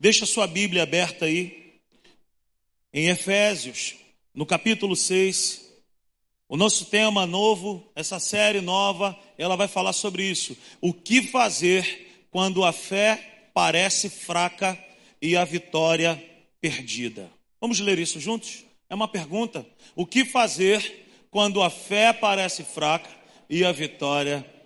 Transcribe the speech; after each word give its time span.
Deixa 0.00 0.24
sua 0.24 0.46
Bíblia 0.46 0.84
aberta 0.84 1.26
aí, 1.26 1.74
em 2.90 3.10
Efésios, 3.10 3.96
no 4.34 4.46
capítulo 4.46 4.96
6. 4.96 5.70
O 6.48 6.56
nosso 6.56 6.86
tema 6.86 7.26
novo, 7.26 7.86
essa 7.94 8.18
série 8.18 8.62
nova, 8.62 9.14
ela 9.36 9.56
vai 9.56 9.68
falar 9.68 9.92
sobre 9.92 10.22
isso. 10.22 10.56
O 10.80 10.94
que 10.94 11.20
fazer 11.20 12.24
quando 12.30 12.64
a 12.64 12.72
fé 12.72 13.50
parece 13.52 14.08
fraca 14.08 14.82
e 15.20 15.36
a 15.36 15.44
vitória 15.44 16.16
perdida? 16.62 17.30
Vamos 17.60 17.78
ler 17.78 17.98
isso 17.98 18.18
juntos? 18.18 18.64
É 18.88 18.94
uma 18.94 19.06
pergunta. 19.06 19.66
O 19.94 20.06
que 20.06 20.24
fazer 20.24 21.10
quando 21.30 21.62
a 21.62 21.68
fé 21.68 22.10
parece 22.14 22.64
fraca 22.64 23.10
e 23.50 23.66
a 23.66 23.70
vitória 23.70 24.38
perdida? 24.38 24.59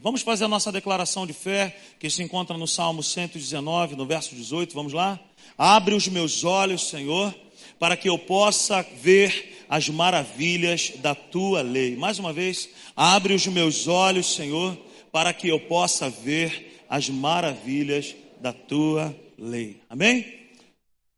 Vamos 0.00 0.22
fazer 0.22 0.44
a 0.44 0.48
nossa 0.48 0.70
declaração 0.70 1.26
de 1.26 1.32
fé, 1.32 1.76
que 1.98 2.10
se 2.10 2.22
encontra 2.22 2.56
no 2.56 2.66
Salmo 2.66 3.02
119, 3.02 3.96
no 3.96 4.06
verso 4.06 4.34
18. 4.34 4.74
Vamos 4.74 4.92
lá? 4.92 5.18
Abre 5.56 5.94
os 5.94 6.06
meus 6.08 6.44
olhos, 6.44 6.88
Senhor, 6.88 7.34
para 7.78 7.96
que 7.96 8.08
eu 8.08 8.18
possa 8.18 8.82
ver 9.00 9.64
as 9.68 9.88
maravilhas 9.88 10.92
da 10.96 11.14
tua 11.14 11.62
lei. 11.62 11.96
Mais 11.96 12.18
uma 12.18 12.32
vez, 12.32 12.68
abre 12.94 13.32
os 13.32 13.46
meus 13.46 13.88
olhos, 13.88 14.34
Senhor, 14.34 14.76
para 15.10 15.32
que 15.32 15.48
eu 15.48 15.58
possa 15.60 16.10
ver 16.10 16.84
as 16.88 17.08
maravilhas 17.08 18.14
da 18.40 18.52
tua 18.52 19.16
lei. 19.38 19.80
Amém? 19.88 20.40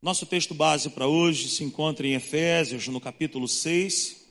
Nosso 0.00 0.26
texto 0.26 0.54
base 0.54 0.90
para 0.90 1.06
hoje 1.06 1.48
se 1.48 1.64
encontra 1.64 2.06
em 2.06 2.14
Efésios, 2.14 2.88
no 2.88 3.00
capítulo 3.00 3.48
6. 3.48 4.26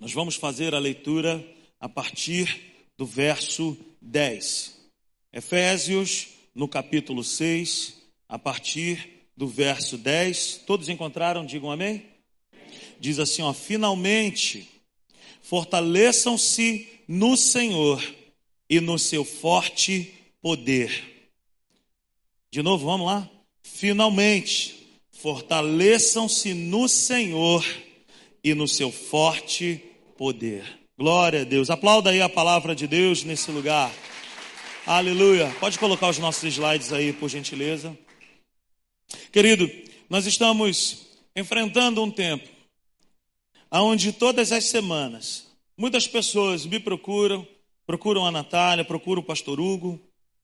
Nós 0.00 0.12
vamos 0.12 0.36
fazer 0.36 0.74
a 0.74 0.78
leitura 0.78 1.44
a 1.80 1.88
partir 1.88 2.86
do 2.96 3.06
verso 3.06 3.76
10. 4.00 4.76
Efésios, 5.32 6.28
no 6.54 6.68
capítulo 6.68 7.22
6, 7.22 7.94
a 8.28 8.38
partir 8.38 9.28
do 9.36 9.46
verso 9.46 9.96
10. 9.96 10.62
Todos 10.66 10.88
encontraram? 10.88 11.44
Digam 11.44 11.70
amém 11.70 12.18
diz 13.00 13.18
assim: 13.18 13.42
ó, 13.42 13.52
finalmente 13.52 14.68
fortaleçam-se 15.42 16.88
no 17.06 17.36
Senhor 17.36 18.02
e 18.68 18.80
no 18.80 18.98
seu 18.98 19.24
forte 19.24 20.12
poder. 20.42 21.30
De 22.50 22.62
novo, 22.62 22.86
vamos 22.86 23.06
lá? 23.06 23.30
Finalmente 23.62 24.76
fortaleçam-se 25.10 26.54
no 26.54 26.88
Senhor 26.88 27.64
e 28.42 28.54
no 28.54 28.68
seu 28.68 28.92
forte 28.92 29.82
poder. 30.16 30.77
Glória 30.98 31.42
a 31.42 31.44
Deus. 31.44 31.70
Aplauda 31.70 32.10
aí 32.10 32.20
a 32.20 32.28
palavra 32.28 32.74
de 32.74 32.88
Deus 32.88 33.22
nesse 33.22 33.52
lugar. 33.52 33.88
Aleluia. 34.84 35.48
Pode 35.60 35.78
colocar 35.78 36.08
os 36.08 36.18
nossos 36.18 36.42
slides 36.42 36.92
aí, 36.92 37.12
por 37.12 37.28
gentileza. 37.28 37.96
Querido, 39.30 39.70
nós 40.10 40.26
estamos 40.26 41.06
enfrentando 41.36 42.02
um 42.02 42.10
tempo 42.10 42.48
aonde 43.70 44.12
todas 44.12 44.50
as 44.50 44.64
semanas 44.64 45.46
muitas 45.76 46.08
pessoas 46.08 46.66
me 46.66 46.80
procuram, 46.80 47.46
procuram 47.86 48.26
a 48.26 48.32
Natália, 48.32 48.84
procuram 48.84 49.22
o 49.22 49.24
pastor 49.24 49.60
Hugo, 49.60 50.00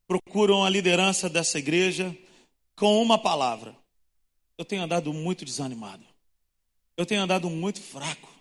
procuram 0.06 0.64
a 0.64 0.70
liderança 0.70 1.28
dessa 1.28 1.58
igreja 1.58 2.16
com 2.76 3.02
uma 3.02 3.18
palavra. 3.18 3.74
Eu 4.56 4.64
tenho 4.64 4.84
andado 4.84 5.12
muito 5.12 5.44
desanimado. 5.44 6.04
Eu 6.96 7.04
tenho 7.04 7.22
andado 7.22 7.50
muito 7.50 7.80
fraco. 7.80 8.33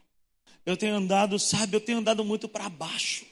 Eu 0.65 0.77
tenho 0.77 0.95
andado, 0.95 1.37
sabe, 1.37 1.75
eu 1.75 1.81
tenho 1.81 1.97
andado 1.97 2.23
muito 2.23 2.47
para 2.47 2.69
baixo. 2.69 3.25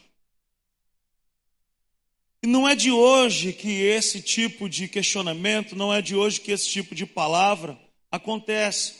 E 2.43 2.47
não 2.47 2.67
é 2.67 2.75
de 2.75 2.91
hoje 2.91 3.53
que 3.53 3.69
esse 3.69 4.21
tipo 4.21 4.67
de 4.67 4.87
questionamento, 4.87 5.75
não 5.75 5.93
é 5.93 6.01
de 6.01 6.15
hoje 6.15 6.41
que 6.41 6.51
esse 6.51 6.67
tipo 6.67 6.95
de 6.95 7.05
palavra 7.05 7.79
acontece. 8.11 8.95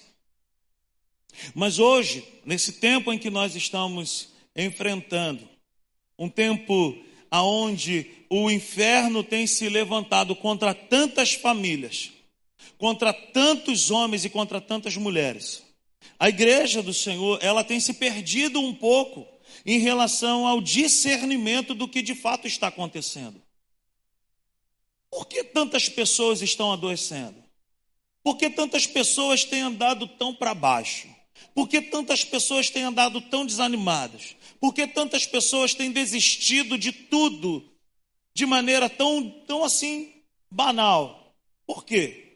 Mas 1.55 1.79
hoje, 1.79 2.23
nesse 2.45 2.73
tempo 2.73 3.11
em 3.11 3.17
que 3.17 3.29
nós 3.29 3.55
estamos 3.55 4.29
enfrentando, 4.55 5.47
um 6.19 6.29
tempo 6.29 6.95
aonde 7.31 8.11
o 8.29 8.51
inferno 8.51 9.23
tem 9.23 9.47
se 9.47 9.67
levantado 9.69 10.35
contra 10.35 10.73
tantas 10.73 11.33
famílias, 11.33 12.11
contra 12.77 13.11
tantos 13.11 13.89
homens 13.89 14.23
e 14.23 14.29
contra 14.29 14.61
tantas 14.61 14.95
mulheres. 14.97 15.63
A 16.19 16.29
igreja 16.29 16.81
do 16.81 16.93
Senhor, 16.93 17.39
ela 17.41 17.63
tem 17.63 17.79
se 17.79 17.93
perdido 17.93 18.59
um 18.59 18.73
pouco 18.73 19.27
em 19.65 19.79
relação 19.79 20.47
ao 20.47 20.61
discernimento 20.61 21.73
do 21.73 21.87
que 21.87 22.01
de 22.01 22.15
fato 22.15 22.47
está 22.47 22.67
acontecendo. 22.67 23.41
Por 25.09 25.27
que 25.27 25.43
tantas 25.43 25.89
pessoas 25.89 26.41
estão 26.41 26.71
adoecendo? 26.71 27.43
Por 28.23 28.37
que 28.37 28.49
tantas 28.49 28.85
pessoas 28.85 29.43
têm 29.43 29.61
andado 29.61 30.07
tão 30.07 30.33
para 30.33 30.53
baixo? 30.53 31.07
Por 31.53 31.67
que 31.67 31.81
tantas 31.81 32.23
pessoas 32.23 32.69
têm 32.69 32.83
andado 32.83 33.19
tão 33.21 33.45
desanimadas? 33.45 34.35
Por 34.59 34.73
que 34.73 34.87
tantas 34.87 35.25
pessoas 35.25 35.73
têm 35.73 35.91
desistido 35.91 36.77
de 36.77 36.91
tudo 36.91 37.67
de 38.33 38.45
maneira 38.45 38.89
tão, 38.89 39.29
tão 39.45 39.63
assim 39.63 40.13
banal? 40.49 41.35
Por 41.65 41.83
quê? 41.83 42.30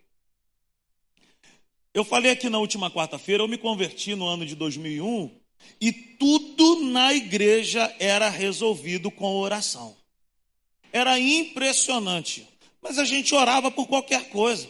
Eu 1.96 2.04
falei 2.04 2.34
aqui 2.34 2.50
na 2.50 2.60
última 2.60 2.92
quarta-feira, 2.92 3.42
eu 3.42 3.48
me 3.48 3.58
converti 3.58 4.16
no 4.16 4.28
ano 4.28 4.46
de 4.46 4.54
2001 4.54 5.32
e 5.80 5.94
tudo 5.94 6.82
na 6.82 7.14
igreja 7.14 7.96
era 7.98 8.28
resolvido 8.28 9.10
com 9.10 9.38
oração. 9.38 9.96
Era 10.92 11.18
impressionante, 11.18 12.46
mas 12.82 13.00
a 13.00 13.06
gente 13.06 13.34
orava 13.34 13.72
por 13.72 13.88
qualquer 13.88 14.28
coisa. 14.28 14.70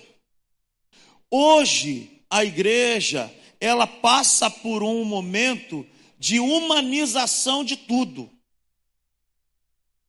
Hoje, 1.31 2.22
a 2.30 2.46
igreja 2.46 3.34
ela 3.59 3.88
passa 3.88 4.47
por 4.47 4.84
um 4.84 5.03
momento 5.03 5.84
de 6.19 6.40
humanização 6.40 7.64
de 7.64 7.75
tudo. 7.75 8.30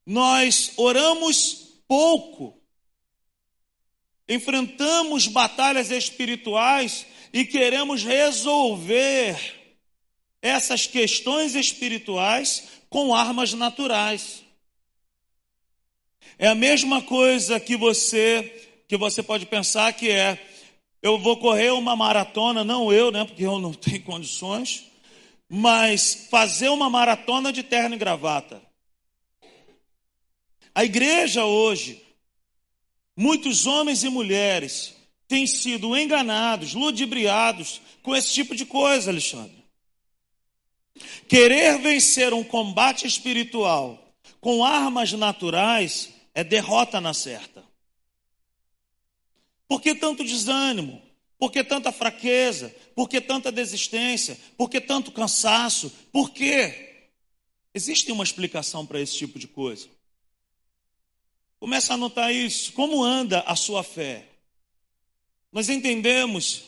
Nós 0.05 0.75
oramos 0.77 1.81
pouco, 1.89 2.61
enfrentamos 4.29 5.27
batalhas 5.27 5.91
espirituais 5.91 7.07
e 7.33 7.45
queremos 7.45 8.03
resolver 8.03 9.37
essas 10.43 10.87
questões 10.87 11.55
espirituais 11.55 12.69
com 12.89 13.15
armas 13.15 13.53
naturais. 13.53 14.43
É 16.39 16.49
a 16.49 16.55
mesma 16.55 17.03
coisa 17.03 17.59
que 17.59 17.77
você 17.77 18.63
que 18.89 18.97
você 18.97 19.21
pode 19.23 19.47
pensar 19.47 19.93
que 19.93 20.11
é 20.11 20.39
eu 21.03 21.19
vou 21.19 21.37
correr 21.37 21.73
uma 21.73 21.95
maratona, 21.97 22.65
não 22.65 22.93
eu, 22.93 23.11
né, 23.11 23.25
porque 23.25 23.45
eu 23.45 23.59
não 23.59 23.73
tenho 23.75 24.03
condições, 24.03 24.85
mas 25.49 26.27
fazer 26.31 26.69
uma 26.69 26.91
maratona 26.91 27.53
de 27.53 27.63
terno 27.63 27.95
e 27.95 27.99
gravata. 27.99 28.63
A 30.75 30.85
igreja 30.85 31.45
hoje, 31.45 32.03
muitos 33.17 33.67
homens 33.67 34.05
e 34.05 34.09
mulheres 34.09 34.95
têm 35.27 35.47
sido 35.47 35.97
enganados, 35.97 36.75
ludibriados 36.75 37.81
com 38.03 38.15
esse 38.15 38.33
tipo 38.33 38.55
de 38.55 38.65
coisa, 38.67 39.11
Alexandre. 39.11 39.65
Querer 41.29 41.79
vencer 41.79 42.33
um 42.33 42.45
combate 42.45 43.07
espiritual 43.07 44.03
com 44.41 44.65
armas 44.65 45.13
naturais 45.13 46.13
é 46.35 46.45
derrota 46.45 47.01
na 47.01 47.13
certa. 47.13 47.65
Por 49.69 49.81
que 49.81 49.95
tanto 49.95 50.23
desânimo? 50.23 51.03
Por 51.39 51.51
que 51.51 51.63
tanta 51.65 51.93
fraqueza? 51.93 52.75
Por 52.95 53.09
que 53.09 53.21
tanta 53.21 53.51
desistência? 53.51 54.39
Por 54.57 54.71
que 54.71 54.81
tanto 54.81 55.11
cansaço? 55.11 55.91
Por 56.13 56.31
quê? 56.31 57.09
Existe 57.75 58.11
uma 58.13 58.25
explicação 58.25 58.87
para 58.87 59.01
esse 59.01 59.17
tipo 59.17 59.39
de 59.39 59.47
coisa. 59.47 59.89
Começa 61.59 61.95
a 61.95 61.97
notar 61.97 62.33
isso. 62.35 62.73
Como 62.73 63.03
anda 63.03 63.41
a 63.41 63.57
sua 63.57 63.83
fé? 63.83 64.25
Nós 65.51 65.69
entendemos 65.69 66.65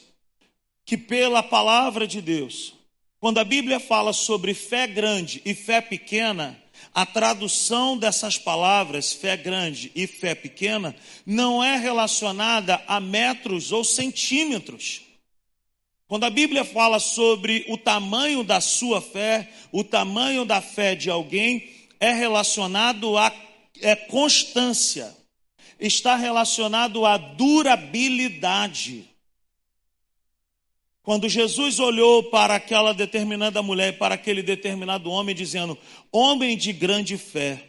que 0.85 0.97
pela 0.97 1.43
palavra 1.43 2.07
de 2.07 2.23
Deus, 2.23 2.75
quando 3.21 3.39
a 3.39 3.45
Bíblia 3.45 3.79
fala 3.79 4.13
sobre 4.13 4.55
fé 4.55 4.87
grande 4.87 5.43
e 5.45 5.55
fé 5.55 5.81
pequena, 5.81 6.59
a 6.95 7.05
tradução 7.05 7.99
dessas 7.99 8.39
palavras, 8.39 9.13
fé 9.13 9.37
grande 9.37 9.93
e 9.95 10.07
fé 10.07 10.35
pequena, 10.35 10.97
não 11.27 11.63
é 11.63 11.77
relacionada 11.77 12.83
a 12.87 12.99
metros 12.99 13.73
ou 13.73 13.85
centímetros. 13.85 15.03
Quando 16.07 16.25
a 16.25 16.31
Bíblia 16.31 16.65
fala 16.65 16.99
sobre 16.99 17.67
o 17.69 17.77
tamanho 17.77 18.43
da 18.43 18.61
sua 18.61 19.03
fé, 19.03 19.51
o 19.71 19.85
tamanho 19.85 20.47
da 20.47 20.63
fé 20.63 20.95
de 20.95 21.11
alguém 21.11 21.69
é 22.01 22.13
relacionado 22.13 23.19
a 23.19 23.31
é, 23.83 23.95
constância, 23.97 25.17
está 25.79 26.17
relacionado 26.17 27.07
à 27.07 27.17
durabilidade. 27.17 29.05
Quando 31.03 31.29
Jesus 31.29 31.79
olhou 31.79 32.25
para 32.25 32.57
aquela 32.57 32.93
determinada 32.93 33.63
mulher, 33.63 33.97
para 33.97 34.15
aquele 34.15 34.43
determinado 34.43 35.11
homem, 35.11 35.35
dizendo: 35.35 35.79
Homem 36.13 36.57
de 36.57 36.73
grande 36.73 37.17
fé, 37.17 37.65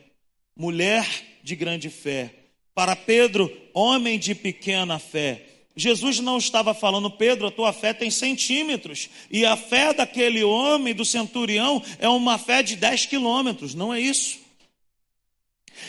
mulher 0.56 1.08
de 1.42 1.56
grande 1.56 1.90
fé, 1.90 2.34
para 2.76 2.96
Pedro, 2.96 3.52
homem 3.74 4.20
de 4.20 4.36
pequena 4.36 5.00
fé. 5.00 5.46
Jesus 5.76 6.20
não 6.20 6.38
estava 6.38 6.74
falando, 6.74 7.10
Pedro, 7.10 7.48
a 7.48 7.52
tua 7.52 7.72
fé 7.72 7.94
tem 7.94 8.12
centímetros, 8.12 9.10
e 9.32 9.46
a 9.46 9.56
fé 9.56 9.94
daquele 9.94 10.44
homem, 10.44 10.94
do 10.94 11.06
centurião, 11.06 11.82
é 12.00 12.10
uma 12.10 12.38
fé 12.38 12.62
de 12.62 12.76
10 12.76 13.06
quilômetros, 13.06 13.74
não 13.74 13.94
é 13.94 14.02
isso. 14.02 14.39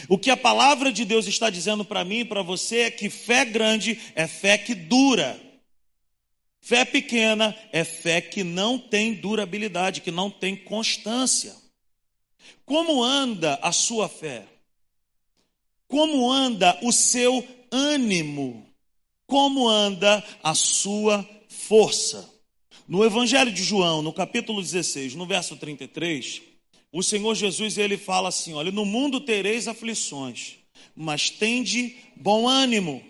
O 0.08 0.18
que 0.18 0.30
a 0.30 0.36
palavra 0.36 0.92
de 0.92 1.04
Deus 1.04 1.26
está 1.26 1.50
dizendo 1.50 1.84
para 1.84 2.04
mim 2.04 2.20
e 2.20 2.24
para 2.24 2.42
você 2.42 2.80
é 2.80 2.90
que 2.90 3.08
fé 3.08 3.44
grande 3.44 3.98
é 4.14 4.26
fé 4.26 4.58
que 4.58 4.74
dura. 4.74 5.40
Fé 6.60 6.84
pequena 6.84 7.56
é 7.72 7.84
fé 7.84 8.20
que 8.20 8.44
não 8.44 8.78
tem 8.78 9.14
durabilidade, 9.14 10.00
que 10.00 10.10
não 10.10 10.30
tem 10.30 10.54
constância. 10.54 11.54
Como 12.64 13.02
anda 13.02 13.58
a 13.62 13.72
sua 13.72 14.08
fé? 14.08 14.46
Como 15.88 16.30
anda 16.30 16.78
o 16.82 16.92
seu 16.92 17.44
ânimo? 17.70 18.66
Como 19.26 19.68
anda 19.68 20.22
a 20.42 20.54
sua 20.54 21.28
força? 21.48 22.28
No 22.86 23.04
Evangelho 23.04 23.52
de 23.52 23.62
João, 23.62 24.02
no 24.02 24.12
capítulo 24.12 24.60
16, 24.60 25.14
no 25.14 25.26
verso 25.26 25.56
33, 25.56 26.42
o 26.92 27.02
Senhor 27.02 27.34
Jesus 27.34 27.78
ele 27.78 27.96
fala 27.96 28.28
assim: 28.28 28.54
Olha, 28.54 28.72
no 28.72 28.84
mundo 28.84 29.20
tereis 29.20 29.68
aflições, 29.68 30.56
mas 30.94 31.30
tende 31.30 31.96
bom 32.16 32.48
ânimo. 32.48 33.02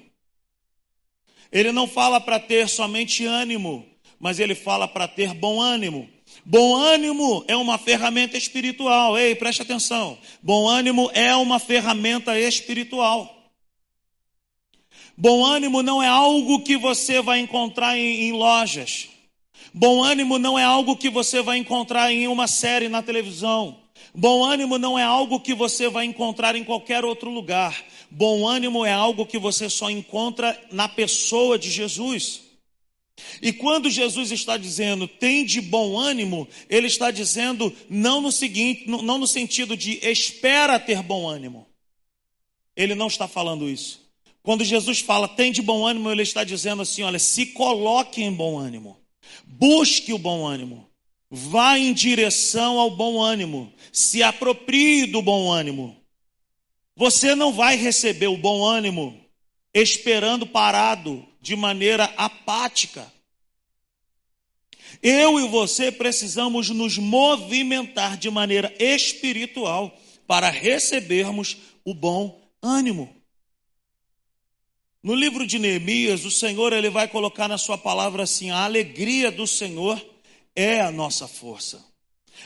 Ele 1.50 1.72
não 1.72 1.86
fala 1.86 2.20
para 2.20 2.38
ter 2.38 2.68
somente 2.68 3.24
ânimo, 3.24 3.86
mas 4.18 4.38
ele 4.38 4.54
fala 4.54 4.86
para 4.86 5.08
ter 5.08 5.34
bom 5.34 5.60
ânimo. 5.60 6.08
Bom 6.44 6.76
ânimo 6.76 7.44
é 7.48 7.56
uma 7.56 7.76
ferramenta 7.76 8.36
espiritual. 8.36 9.18
Ei, 9.18 9.34
preste 9.34 9.62
atenção. 9.62 10.16
Bom 10.42 10.68
ânimo 10.68 11.10
é 11.12 11.34
uma 11.34 11.58
ferramenta 11.58 12.38
espiritual. 12.38 13.36
Bom 15.16 15.44
ânimo 15.44 15.82
não 15.82 16.02
é 16.02 16.08
algo 16.08 16.62
que 16.62 16.78
você 16.78 17.20
vai 17.20 17.40
encontrar 17.40 17.98
em, 17.98 18.28
em 18.28 18.32
lojas. 18.32 19.09
Bom 19.72 20.02
ânimo 20.02 20.38
não 20.38 20.58
é 20.58 20.64
algo 20.64 20.96
que 20.96 21.08
você 21.08 21.42
vai 21.42 21.58
encontrar 21.58 22.12
em 22.12 22.26
uma 22.26 22.46
série 22.46 22.88
na 22.88 23.02
televisão. 23.02 23.78
Bom 24.14 24.44
ânimo 24.44 24.78
não 24.78 24.98
é 24.98 25.02
algo 25.02 25.38
que 25.38 25.54
você 25.54 25.88
vai 25.88 26.04
encontrar 26.04 26.56
em 26.56 26.64
qualquer 26.64 27.04
outro 27.04 27.30
lugar. 27.30 27.84
Bom 28.10 28.46
ânimo 28.46 28.84
é 28.84 28.92
algo 28.92 29.26
que 29.26 29.38
você 29.38 29.70
só 29.70 29.88
encontra 29.88 30.60
na 30.72 30.88
pessoa 30.88 31.58
de 31.58 31.70
Jesus. 31.70 32.42
E 33.40 33.52
quando 33.52 33.90
Jesus 33.90 34.32
está 34.32 34.56
dizendo 34.56 35.06
tem 35.06 35.44
de 35.44 35.60
bom 35.60 35.96
ânimo, 35.98 36.48
ele 36.68 36.86
está 36.86 37.10
dizendo 37.10 37.72
não 37.88 38.20
no 38.20 38.32
seguinte, 38.32 38.84
não 38.88 39.18
no 39.18 39.26
sentido 39.26 39.76
de 39.76 39.98
espera 40.02 40.80
ter 40.80 41.02
bom 41.02 41.28
ânimo. 41.28 41.66
Ele 42.74 42.94
não 42.94 43.06
está 43.06 43.28
falando 43.28 43.68
isso. 43.68 44.00
Quando 44.42 44.64
Jesus 44.64 45.00
fala 45.00 45.28
tem 45.28 45.52
de 45.52 45.62
bom 45.62 45.86
ânimo, 45.86 46.10
ele 46.10 46.22
está 46.22 46.42
dizendo 46.42 46.82
assim: 46.82 47.02
olha, 47.02 47.18
se 47.18 47.46
coloque 47.46 48.22
em 48.22 48.32
bom 48.32 48.58
ânimo. 48.58 48.99
Busque 49.60 50.10
o 50.14 50.18
bom 50.18 50.46
ânimo. 50.46 50.88
Vá 51.30 51.78
em 51.78 51.92
direção 51.92 52.80
ao 52.80 52.96
bom 52.96 53.20
ânimo. 53.20 53.70
Se 53.92 54.22
aproprie 54.22 55.04
do 55.04 55.20
bom 55.20 55.52
ânimo. 55.52 56.02
Você 56.96 57.34
não 57.34 57.52
vai 57.52 57.76
receber 57.76 58.28
o 58.28 58.38
bom 58.38 58.64
ânimo 58.64 59.20
esperando 59.74 60.46
parado, 60.46 61.26
de 61.42 61.54
maneira 61.54 62.04
apática. 62.16 63.12
Eu 65.02 65.38
e 65.38 65.46
você 65.46 65.92
precisamos 65.92 66.70
nos 66.70 66.96
movimentar 66.96 68.16
de 68.16 68.30
maneira 68.30 68.74
espiritual 68.78 69.94
para 70.26 70.48
recebermos 70.48 71.58
o 71.84 71.92
bom 71.92 72.40
ânimo. 72.62 73.14
No 75.02 75.14
livro 75.14 75.46
de 75.46 75.58
Neemias, 75.58 76.26
o 76.26 76.30
Senhor 76.30 76.74
ele 76.74 76.90
vai 76.90 77.08
colocar 77.08 77.48
na 77.48 77.56
sua 77.56 77.78
palavra 77.78 78.24
assim: 78.24 78.50
a 78.50 78.64
alegria 78.64 79.30
do 79.30 79.46
Senhor 79.46 80.00
é 80.54 80.80
a 80.82 80.90
nossa 80.90 81.26
força. 81.26 81.82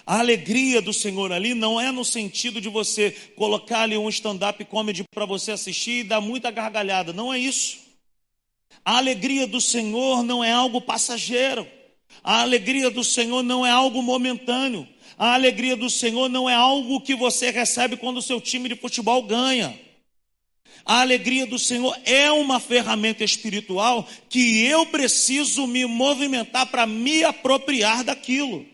A 0.06 0.18
alegria 0.18 0.80
do 0.80 0.92
Senhor 0.92 1.32
ali 1.32 1.52
não 1.52 1.80
é 1.80 1.90
no 1.90 2.04
sentido 2.04 2.60
de 2.60 2.68
você 2.68 3.10
colocar 3.36 3.82
ali 3.82 3.96
um 3.96 4.08
stand-up 4.08 4.64
comedy 4.66 5.04
para 5.12 5.24
você 5.24 5.52
assistir 5.52 6.00
e 6.00 6.04
dar 6.04 6.20
muita 6.20 6.50
gargalhada, 6.50 7.12
não 7.12 7.32
é 7.32 7.38
isso. 7.38 7.78
A 8.84 8.98
alegria 8.98 9.46
do 9.46 9.60
Senhor 9.60 10.22
não 10.22 10.42
é 10.42 10.52
algo 10.52 10.80
passageiro. 10.80 11.66
A 12.22 12.42
alegria 12.42 12.90
do 12.90 13.02
Senhor 13.02 13.42
não 13.42 13.66
é 13.66 13.70
algo 13.70 14.02
momentâneo. 14.02 14.86
A 15.18 15.34
alegria 15.34 15.76
do 15.76 15.88
Senhor 15.90 16.28
não 16.28 16.48
é 16.48 16.54
algo 16.54 17.00
que 17.00 17.14
você 17.14 17.50
recebe 17.50 17.96
quando 17.96 18.18
o 18.18 18.22
seu 18.22 18.40
time 18.40 18.68
de 18.68 18.76
futebol 18.76 19.22
ganha. 19.22 19.78
A 20.84 21.00
alegria 21.00 21.46
do 21.46 21.58
Senhor 21.58 21.98
é 22.04 22.30
uma 22.30 22.60
ferramenta 22.60 23.24
espiritual 23.24 24.06
que 24.28 24.64
eu 24.64 24.84
preciso 24.86 25.66
me 25.66 25.86
movimentar 25.86 26.66
para 26.66 26.86
me 26.86 27.24
apropriar 27.24 28.04
daquilo. 28.04 28.66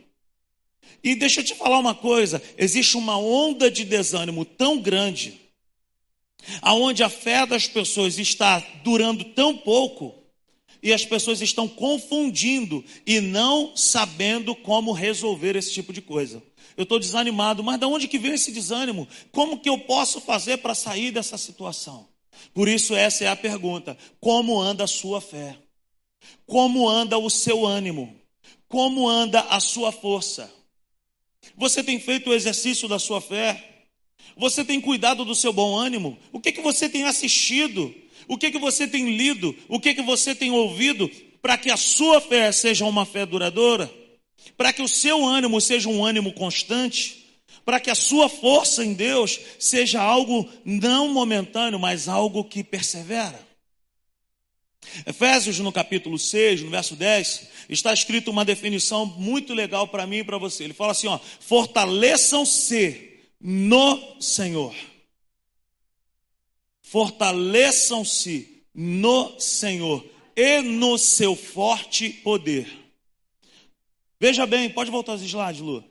E 1.04 1.14
deixa 1.14 1.40
eu 1.40 1.44
te 1.44 1.54
falar 1.54 1.78
uma 1.78 1.94
coisa: 1.94 2.42
existe 2.58 2.96
uma 2.96 3.16
onda 3.16 3.70
de 3.70 3.84
desânimo 3.84 4.44
tão 4.44 4.78
grande, 4.78 5.40
aonde 6.60 7.02
a 7.04 7.08
fé 7.08 7.46
das 7.46 7.68
pessoas 7.68 8.18
está 8.18 8.58
durando 8.82 9.24
tão 9.24 9.56
pouco, 9.56 10.14
e 10.82 10.92
as 10.92 11.04
pessoas 11.04 11.40
estão 11.40 11.68
confundindo 11.68 12.84
e 13.06 13.20
não 13.20 13.76
sabendo 13.76 14.54
como 14.56 14.92
resolver 14.92 15.54
esse 15.54 15.72
tipo 15.72 15.92
de 15.92 16.00
coisa. 16.02 16.42
Eu 16.76 16.84
estou 16.84 16.99
desanimado, 16.99 17.62
mas 17.62 17.78
de 17.78 17.87
onde 17.87 18.08
que 18.08 18.19
vem 18.19 18.34
esse 18.34 18.52
desânimo? 18.52 19.06
Como 19.32 19.58
que 19.58 19.69
eu 19.69 19.78
posso 19.78 20.20
fazer 20.20 20.58
para 20.58 20.75
sair 20.75 21.11
dessa 21.11 21.37
situação? 21.37 22.08
Por 22.55 22.69
isso, 22.69 22.94
essa 22.94 23.25
é 23.25 23.28
a 23.28 23.37
pergunta: 23.37 23.96
como 24.20 24.61
anda 24.61 24.84
a 24.84 24.88
sua 24.88 25.20
fé? 25.20 25.56
Como 26.46 26.88
anda 26.88 27.19
o 27.19 27.31
seu 27.31 27.67
ânimo? 27.67 28.14
Como 28.69 29.08
anda 29.08 29.40
a 29.40 29.61
sua 29.61 29.90
força? 29.90 30.52
Você 31.56 31.82
tem 31.82 31.99
feito 31.99 32.31
o 32.31 32.34
exercício 32.34 32.88
da 32.88 32.99
sua 32.99 33.20
fé? 33.20 33.84
Você 34.37 34.64
tem 34.64 34.81
cuidado 34.81 35.25
do 35.25 35.34
seu 35.34 35.52
bom 35.52 35.76
ânimo? 35.76 36.19
O 36.32 36.40
que, 36.40 36.52
que 36.52 36.61
você 36.61 36.88
tem 36.88 37.05
assistido? 37.05 37.94
O 38.28 38.38
que, 38.38 38.50
que 38.50 38.58
você 38.58 38.87
tem 38.87 39.17
lido? 39.17 39.56
O 39.69 39.81
que, 39.81 39.94
que 39.94 40.02
você 40.02 40.34
tem 40.34 40.50
ouvido 40.50 41.11
para 41.43 41.58
que 41.58 41.70
a 41.70 41.76
sua 41.76 42.20
fé 42.20 42.52
seja 42.52 42.84
uma 42.84 43.05
fé 43.05 43.26
duradoura? 43.26 43.93
Para 44.60 44.74
que 44.74 44.82
o 44.82 44.88
seu 44.88 45.24
ânimo 45.24 45.58
seja 45.58 45.88
um 45.88 46.04
ânimo 46.04 46.34
constante? 46.34 47.24
Para 47.64 47.80
que 47.80 47.88
a 47.88 47.94
sua 47.94 48.28
força 48.28 48.84
em 48.84 48.92
Deus 48.92 49.40
seja 49.58 50.02
algo 50.02 50.46
não 50.66 51.08
momentâneo, 51.08 51.78
mas 51.78 52.08
algo 52.08 52.44
que 52.44 52.62
persevera? 52.62 53.40
Efésios, 55.06 55.58
no 55.60 55.72
capítulo 55.72 56.18
6, 56.18 56.60
no 56.60 56.69
verso 56.69 56.94
10, 56.94 57.48
está 57.70 57.94
escrito 57.94 58.31
uma 58.31 58.44
definição 58.44 59.06
muito 59.06 59.55
legal 59.55 59.88
para 59.88 60.06
mim 60.06 60.19
e 60.19 60.24
para 60.24 60.36
você. 60.36 60.64
Ele 60.64 60.74
fala 60.74 60.93
assim: 60.93 61.06
ó, 61.06 61.19
fortaleçam-se 61.40 63.19
no 63.40 64.20
Senhor. 64.20 64.74
Fortaleçam-se 66.82 68.62
no 68.74 69.40
Senhor 69.40 70.05
e 70.36 70.60
no 70.60 70.98
seu 70.98 71.34
forte 71.34 72.10
poder. 72.10 72.80
Veja 74.20 74.46
bem, 74.46 74.69
pode 74.69 74.91
voltar 74.91 75.15
os 75.15 75.22
slides, 75.22 75.62
Lu. 75.62 75.82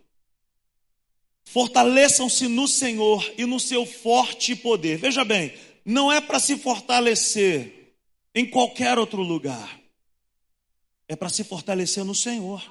Fortaleçam-se 1.46 2.48
no 2.48 2.68
Senhor 2.68 3.34
e 3.36 3.44
no 3.44 3.60
seu 3.60 3.88
forte 3.88 4.56
poder. 4.56 5.00
Veja 5.00 5.26
bem, 5.26 5.52
não 5.84 6.12
é 6.12 6.22
para 6.22 6.40
se 6.40 6.56
fortalecer 6.56 7.96
em 8.36 8.46
qualquer 8.46 9.00
outro 9.00 9.24
lugar. 9.24 9.82
É 11.08 11.16
para 11.16 11.30
se 11.30 11.44
fortalecer 11.44 12.06
no 12.06 12.14
Senhor. 12.14 12.64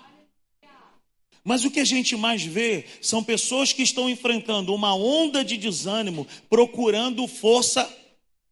Mas 1.43 1.65
o 1.65 1.73
que 1.73 1.81
a 1.81 1.85
gente 1.85 2.17
mais 2.17 2.45
vê 2.45 2.87
são 3.03 3.25
pessoas 3.25 3.73
que 3.73 3.83
estão 3.83 4.09
enfrentando 4.09 4.73
uma 4.73 4.95
onda 4.95 5.45
de 5.45 5.57
desânimo, 5.57 6.25
procurando 6.49 7.27
força 7.27 7.93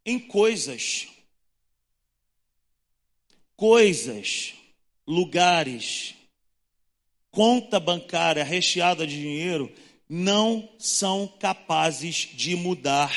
em 0.05 0.19
coisas. 0.19 1.07
Coisas, 3.55 4.55
lugares, 5.07 6.16
conta 7.37 7.79
bancária 7.79 8.43
recheada 8.43 9.05
de 9.05 9.15
dinheiro 9.15 9.71
não 10.09 10.67
são 10.79 11.27
capazes 11.39 12.29
de 12.33 12.55
mudar 12.55 13.13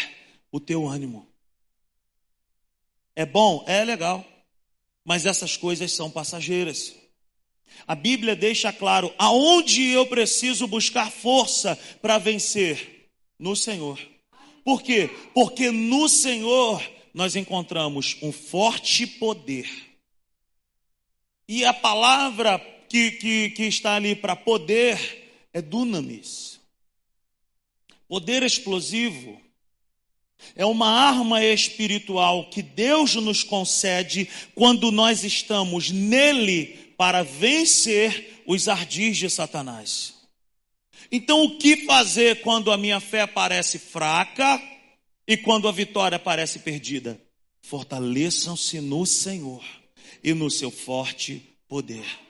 o 0.53 0.61
teu 0.61 0.87
ânimo. 0.87 1.27
É 3.17 3.25
bom? 3.25 3.65
É 3.67 3.83
legal. 3.83 4.23
Mas 5.03 5.25
essas 5.25 5.57
coisas 5.57 5.91
são 5.93 6.11
passageiras. 6.11 6.95
A 7.87 7.95
Bíblia 7.95 8.37
deixa 8.37 8.71
claro 8.71 9.11
aonde 9.17 9.87
eu 9.87 10.07
preciso 10.07 10.67
buscar 10.67 11.11
força 11.11 11.75
para 12.03 12.19
vencer? 12.19 13.09
No 13.39 13.57
Senhor. 13.57 13.99
Por 14.63 14.83
quê? 14.83 15.09
Porque 15.33 15.71
no 15.71 16.11
Senhor 16.11 16.83
nós 17.15 17.37
encontramos 17.37 18.19
um 18.21 18.31
forte 18.33 19.07
poder. 19.07 19.67
E 21.49 21.65
a 21.65 21.73
palavra 21.73 22.59
que, 22.91 23.13
que, 23.13 23.51
que 23.51 23.63
está 23.63 23.95
ali 23.95 24.17
para 24.17 24.35
poder 24.35 25.49
é 25.55 25.63
dunamis. 25.63 26.61
Poder 28.09 28.43
explosivo 28.43 29.41
É 30.57 30.65
uma 30.65 30.89
arma 30.89 31.45
espiritual 31.45 32.49
que 32.51 32.63
Deus 32.63 33.15
nos 33.15 33.45
concede 33.45 34.29
quando 34.55 34.91
nós 34.91 35.23
estamos 35.23 35.91
nele 35.91 36.95
para 36.97 37.23
vencer 37.23 38.43
os 38.47 38.67
ardis 38.67 39.19
de 39.19 39.29
Satanás. 39.31 40.15
Então, 41.13 41.45
o 41.45 41.59
que 41.59 41.85
fazer 41.85 42.41
quando 42.41 42.73
a 42.73 42.77
minha 42.77 43.01
fé 43.01 43.27
parece 43.27 43.79
fraca 43.79 44.61
e 45.29 45.37
quando 45.37 45.69
a 45.69 45.73
vitória 45.73 46.19
parece 46.19 46.61
perdida? 46.61 47.21
Fortaleçam-se 47.61 48.81
no 48.81 49.05
Senhor 49.05 49.63
e 50.25 50.33
no 50.33 50.51
seu 50.51 50.71
forte 50.71 51.43
poder. 51.69 52.30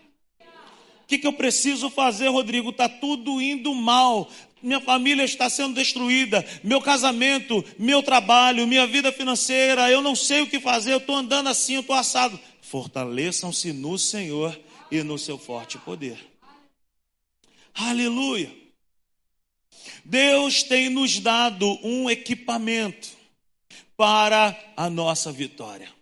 Que, 1.11 1.19
que 1.19 1.27
eu 1.27 1.33
preciso 1.33 1.91
fazer, 1.91 2.29
Rodrigo? 2.29 2.71
Está 2.71 2.89
tudo 2.89 3.43
indo 3.43 3.75
mal. 3.75 4.31
Minha 4.63 4.81
família 4.81 5.25
está 5.25 5.51
sendo 5.51 5.75
destruída, 5.75 6.47
meu 6.63 6.81
casamento, 6.81 7.65
meu 7.77 8.01
trabalho, 8.01 8.65
minha 8.65 8.87
vida 8.87 9.11
financeira, 9.11 9.91
eu 9.91 10.01
não 10.01 10.15
sei 10.15 10.43
o 10.43 10.47
que 10.47 10.61
fazer, 10.61 10.93
eu 10.93 10.99
estou 10.99 11.17
andando 11.17 11.49
assim, 11.49 11.75
eu 11.75 11.81
estou 11.81 11.97
assado. 11.97 12.39
Fortaleçam-se 12.61 13.73
no 13.73 13.99
Senhor 13.99 14.57
e 14.89 15.03
no 15.03 15.19
seu 15.19 15.37
forte 15.37 15.79
poder. 15.79 16.17
Aleluia. 17.75 18.55
Deus 20.05 20.63
tem 20.63 20.91
nos 20.91 21.19
dado 21.19 21.67
um 21.83 22.09
equipamento 22.09 23.09
para 23.97 24.57
a 24.77 24.89
nossa 24.89 25.33
vitória. 25.33 25.93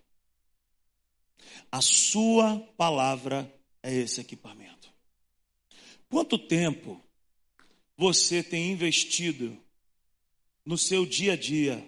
A 1.73 1.81
Sua 1.81 2.59
palavra 2.77 3.51
é 3.83 3.95
esse 3.95 4.21
equipamento. 4.21 4.68
Quanto 6.09 6.39
tempo 6.39 7.01
você 7.97 8.43
tem 8.43 8.73
investido 8.73 9.57
no 10.65 10.79
seu 10.79 11.05
dia 11.05 11.33
a 11.35 11.37
dia 11.37 11.85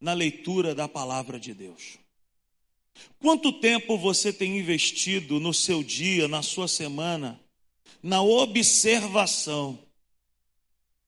na 0.00 0.12
leitura 0.12 0.74
da 0.74 0.88
palavra 0.88 1.38
de 1.38 1.54
Deus? 1.54 1.98
Quanto 3.18 3.52
tempo 3.52 3.98
você 3.98 4.32
tem 4.32 4.58
investido 4.58 5.38
no 5.38 5.52
seu 5.52 5.82
dia, 5.82 6.28
na 6.28 6.42
sua 6.42 6.68
semana, 6.68 7.40
na 8.02 8.22
observação 8.22 9.86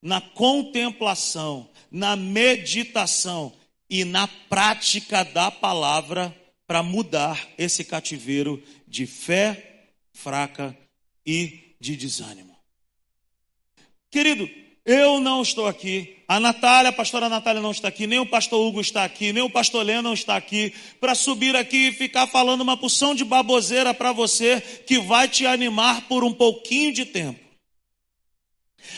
na 0.01 0.21
contemplação, 0.21 1.69
na 1.91 2.15
meditação 2.15 3.53
e 3.89 4.05
na 4.05 4.27
prática 4.27 5.23
da 5.23 5.51
palavra 5.51 6.35
para 6.65 6.83
mudar 6.83 7.47
esse 7.57 7.83
cativeiro 7.83 8.61
de 8.87 9.05
fé 9.05 9.87
fraca 10.13 10.77
e 11.25 11.68
de 11.79 11.95
desânimo. 11.95 12.57
Querido, 14.11 14.49
eu 14.85 15.19
não 15.19 15.41
estou 15.41 15.67
aqui, 15.67 16.17
a 16.27 16.39
Natália, 16.39 16.89
a 16.89 16.93
pastora 16.93 17.29
Natália 17.29 17.61
não 17.61 17.71
está 17.71 17.87
aqui, 17.87 18.07
nem 18.07 18.19
o 18.19 18.25
pastor 18.25 18.59
Hugo 18.59 18.81
está 18.81 19.03
aqui, 19.03 19.31
nem 19.31 19.43
o 19.43 19.49
pastor 19.49 19.85
Lê 19.85 20.01
não 20.01 20.13
está 20.13 20.35
aqui, 20.35 20.73
para 20.99 21.13
subir 21.13 21.55
aqui 21.55 21.89
e 21.89 21.93
ficar 21.93 22.25
falando 22.27 22.61
uma 22.61 22.75
porção 22.75 23.13
de 23.13 23.23
baboseira 23.23 23.93
para 23.93 24.11
você 24.11 24.61
que 24.87 24.99
vai 24.99 25.27
te 25.27 25.45
animar 25.45 26.07
por 26.07 26.23
um 26.23 26.33
pouquinho 26.33 26.91
de 26.91 27.05
tempo. 27.05 27.39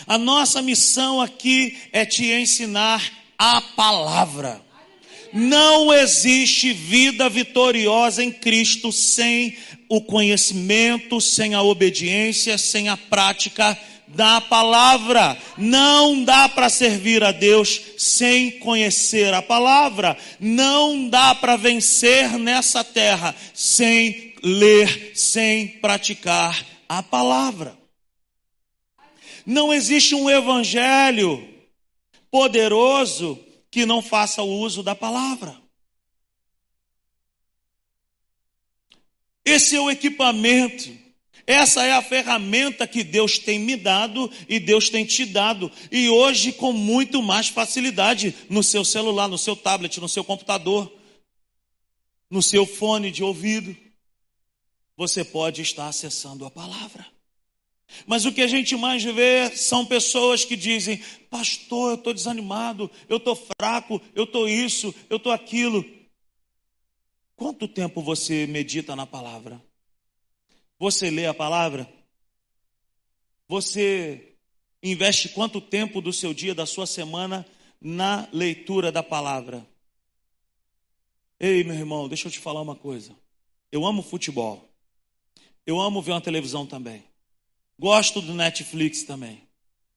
A 0.07 0.17
nossa 0.17 0.61
missão 0.61 1.19
aqui 1.19 1.77
é 1.91 2.05
te 2.05 2.31
ensinar 2.31 3.11
a 3.37 3.61
palavra. 3.61 4.61
Não 5.33 5.93
existe 5.93 6.73
vida 6.73 7.29
vitoriosa 7.29 8.23
em 8.23 8.31
Cristo 8.31 8.91
sem 8.91 9.57
o 9.91 9.99
conhecimento, 9.99 11.19
sem 11.19 11.53
a 11.53 11.61
obediência, 11.61 12.57
sem 12.57 12.87
a 12.87 12.95
prática 12.95 13.77
da 14.07 14.39
palavra. 14.39 15.37
Não 15.57 16.23
dá 16.23 16.47
para 16.47 16.69
servir 16.69 17.21
a 17.25 17.33
Deus 17.33 17.81
sem 17.97 18.51
conhecer 18.51 19.33
a 19.33 19.41
palavra. 19.41 20.17
Não 20.39 21.09
dá 21.09 21.35
para 21.35 21.57
vencer 21.57 22.39
nessa 22.39 22.85
terra 22.85 23.35
sem 23.53 24.33
ler, 24.41 25.11
sem 25.13 25.67
praticar 25.67 26.65
a 26.87 27.03
palavra. 27.03 27.77
Não 29.45 29.73
existe 29.73 30.15
um 30.15 30.29
evangelho 30.29 31.45
poderoso 32.31 33.37
que 33.69 33.85
não 33.85 34.01
faça 34.01 34.41
o 34.41 34.59
uso 34.61 34.81
da 34.81 34.95
palavra. 34.95 35.60
Esse 39.45 39.75
é 39.75 39.81
o 39.81 39.89
equipamento. 39.89 41.01
Essa 41.47 41.83
é 41.83 41.91
a 41.91 42.01
ferramenta 42.01 42.87
que 42.87 43.03
Deus 43.03 43.39
tem 43.39 43.59
me 43.59 43.75
dado 43.75 44.31
e 44.47 44.59
Deus 44.59 44.89
tem 44.89 45.05
te 45.05 45.25
dado. 45.25 45.71
E 45.91 46.07
hoje, 46.07 46.51
com 46.51 46.71
muito 46.71 47.21
mais 47.21 47.47
facilidade, 47.47 48.33
no 48.49 48.63
seu 48.63 48.85
celular, 48.85 49.27
no 49.27 49.37
seu 49.37 49.55
tablet, 49.55 49.99
no 49.99 50.07
seu 50.07 50.23
computador, 50.23 50.91
no 52.29 52.41
seu 52.41 52.65
fone 52.65 53.11
de 53.11 53.23
ouvido, 53.23 53.75
você 54.95 55.23
pode 55.23 55.61
estar 55.61 55.87
acessando 55.87 56.45
a 56.45 56.51
palavra. 56.51 57.05
Mas 58.05 58.25
o 58.25 58.31
que 58.31 58.41
a 58.41 58.47
gente 58.47 58.75
mais 58.75 59.03
vê 59.03 59.53
são 59.55 59.85
pessoas 59.85 60.45
que 60.45 60.55
dizem: 60.55 61.01
Pastor, 61.29 61.91
eu 61.91 61.95
estou 61.95 62.13
desanimado, 62.13 62.89
eu 63.09 63.17
estou 63.17 63.35
fraco, 63.35 64.01
eu 64.15 64.23
estou 64.23 64.47
isso, 64.47 64.93
eu 65.09 65.17
estou 65.17 65.31
aquilo. 65.31 65.83
Quanto 67.41 67.67
tempo 67.67 68.03
você 68.03 68.45
medita 68.45 68.95
na 68.95 69.07
palavra? 69.07 69.59
Você 70.77 71.09
lê 71.09 71.25
a 71.25 71.33
palavra? 71.33 71.91
Você 73.47 74.35
investe 74.83 75.29
quanto 75.29 75.59
tempo 75.59 76.01
do 76.01 76.13
seu 76.13 76.35
dia, 76.35 76.53
da 76.53 76.67
sua 76.67 76.85
semana, 76.85 77.43
na 77.81 78.29
leitura 78.31 78.91
da 78.91 79.01
palavra? 79.01 79.67
Ei, 81.39 81.63
meu 81.63 81.73
irmão, 81.73 82.07
deixa 82.07 82.27
eu 82.27 82.31
te 82.31 82.37
falar 82.37 82.61
uma 82.61 82.75
coisa. 82.75 83.17
Eu 83.71 83.87
amo 83.87 84.03
futebol. 84.03 84.71
Eu 85.65 85.81
amo 85.81 85.99
ver 85.99 86.11
uma 86.11 86.21
televisão 86.21 86.67
também. 86.67 87.03
Gosto 87.75 88.21
do 88.21 88.35
Netflix 88.35 89.01
também. 89.01 89.41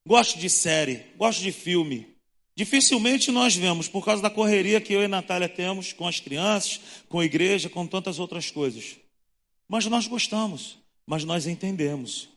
Gosto 0.03 0.39
de 0.39 0.49
série, 0.49 1.13
gosto 1.15 1.43
de 1.43 1.51
filme. 1.51 2.14
Dificilmente 2.55 3.31
nós 3.31 3.55
vemos, 3.55 3.87
por 3.89 4.05
causa 4.05 4.21
da 4.21 4.29
correria 4.29 4.79
que 4.79 4.93
eu 4.93 5.03
e 5.03 5.07
Natália 5.07 5.49
temos 5.49 5.91
com 5.91 6.07
as 6.07 6.21
crianças, 6.21 6.79
com 7.09 7.19
a 7.19 7.25
igreja, 7.25 7.69
com 7.69 7.85
tantas 7.85 8.17
outras 8.17 8.49
coisas. 8.49 8.95
Mas 9.67 9.85
nós 9.87 10.07
gostamos, 10.07 10.77
mas 11.05 11.25
nós 11.25 11.47
entendemos 11.47 12.29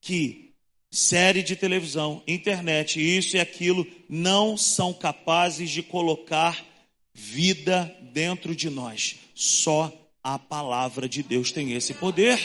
que 0.00 0.54
série 0.90 1.42
de 1.42 1.54
televisão, 1.54 2.22
internet, 2.26 2.98
isso 2.98 3.36
e 3.36 3.40
aquilo 3.40 3.86
não 4.08 4.56
são 4.56 4.94
capazes 4.94 5.70
de 5.70 5.82
colocar 5.82 6.64
vida 7.12 7.94
dentro 8.12 8.54
de 8.54 8.70
nós. 8.70 9.16
Só 9.34 9.92
a 10.22 10.38
palavra 10.38 11.06
de 11.06 11.22
Deus 11.22 11.52
tem 11.52 11.72
esse 11.72 11.92
poder. 11.92 12.38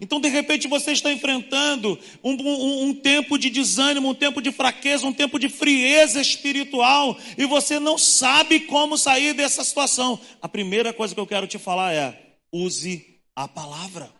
Então, 0.00 0.20
de 0.20 0.28
repente, 0.28 0.68
você 0.68 0.92
está 0.92 1.10
enfrentando 1.12 1.98
um, 2.22 2.32
um, 2.32 2.88
um, 2.88 2.94
tempo 2.94 3.38
de 3.38 3.48
desânimo, 3.48 4.10
um 4.10 4.14
tempo 4.14 4.42
de 4.42 4.52
fraqueza, 4.52 5.06
um 5.06 5.12
tempo 5.12 5.38
de 5.38 5.48
frieza 5.48 6.20
espiritual, 6.20 7.16
e 7.38 7.46
você 7.46 7.78
não 7.78 7.96
sabe 7.96 8.60
como 8.60 8.98
sair 8.98 9.32
dessa 9.32 9.64
situação. 9.64 10.20
A 10.40 10.48
primeira 10.48 10.92
coisa 10.92 11.14
que 11.14 11.20
eu 11.20 11.26
quero 11.26 11.46
te 11.46 11.58
falar 11.58 11.94
é: 11.94 12.20
use 12.52 13.20
a 13.34 13.48
palavra. 13.48 14.10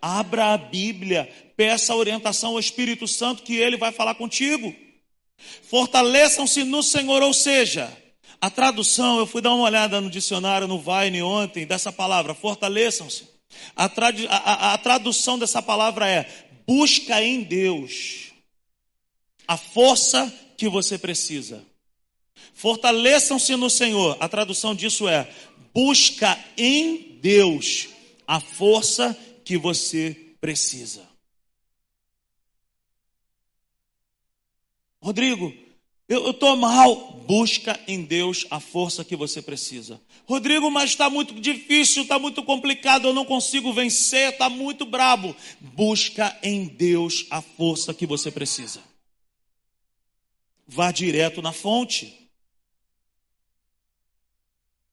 Abra 0.00 0.52
a 0.52 0.58
Bíblia, 0.58 1.28
peça 1.56 1.94
orientação 1.94 2.52
ao 2.52 2.60
Espírito 2.60 3.08
Santo 3.08 3.42
que 3.42 3.56
ele 3.56 3.76
vai 3.76 3.90
falar 3.90 4.14
contigo. 4.14 4.74
Fortaleçam-se 5.68 6.62
no 6.62 6.82
Senhor, 6.82 7.22
ou 7.22 7.32
seja, 7.32 7.90
a 8.40 8.50
tradução, 8.50 9.18
eu 9.18 9.26
fui 9.26 9.40
dar 9.40 9.54
uma 9.54 9.64
olhada 9.64 10.00
no 10.02 10.10
dicionário, 10.10 10.68
no 10.68 10.78
Vine 10.78 11.22
ontem, 11.22 11.66
dessa 11.66 11.90
palavra, 11.90 12.34
fortaleçam-se. 12.34 13.33
A, 13.76 13.86
a, 13.86 14.74
a 14.74 14.78
tradução 14.78 15.38
dessa 15.38 15.62
palavra 15.62 16.08
é: 16.08 16.48
busca 16.66 17.22
em 17.22 17.42
Deus 17.42 18.32
a 19.46 19.56
força 19.56 20.32
que 20.56 20.68
você 20.68 20.98
precisa. 20.98 21.64
Fortaleçam-se 22.54 23.56
no 23.56 23.68
Senhor. 23.68 24.16
A 24.20 24.28
tradução 24.28 24.74
disso 24.74 25.08
é: 25.08 25.28
busca 25.74 26.38
em 26.56 27.18
Deus 27.20 27.88
a 28.26 28.40
força 28.40 29.16
que 29.44 29.58
você 29.58 30.16
precisa. 30.40 31.06
Rodrigo, 35.02 35.52
eu 36.08 36.30
estou 36.30 36.56
mal. 36.56 37.12
Busca 37.26 37.80
em 37.88 38.02
Deus 38.02 38.46
a 38.50 38.60
força 38.60 39.02
que 39.02 39.16
você 39.16 39.40
precisa. 39.40 40.00
Rodrigo, 40.26 40.70
mas 40.70 40.90
está 40.90 41.08
muito 41.08 41.34
difícil, 41.40 42.02
está 42.02 42.18
muito 42.18 42.42
complicado, 42.42 43.08
eu 43.08 43.14
não 43.14 43.24
consigo 43.24 43.72
vencer, 43.72 44.32
está 44.32 44.50
muito 44.50 44.84
brabo. 44.84 45.34
Busca 45.58 46.38
em 46.42 46.66
Deus 46.66 47.26
a 47.30 47.40
força 47.40 47.94
que 47.94 48.06
você 48.06 48.30
precisa. 48.30 48.82
Vá 50.66 50.92
direto 50.92 51.40
na 51.40 51.52
fonte. 51.52 52.14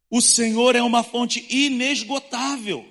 O 0.10 0.22
Senhor 0.22 0.75
é 0.75 0.82
uma 0.82 1.03
fonte 1.03 1.46
inesgotável. 1.50 2.86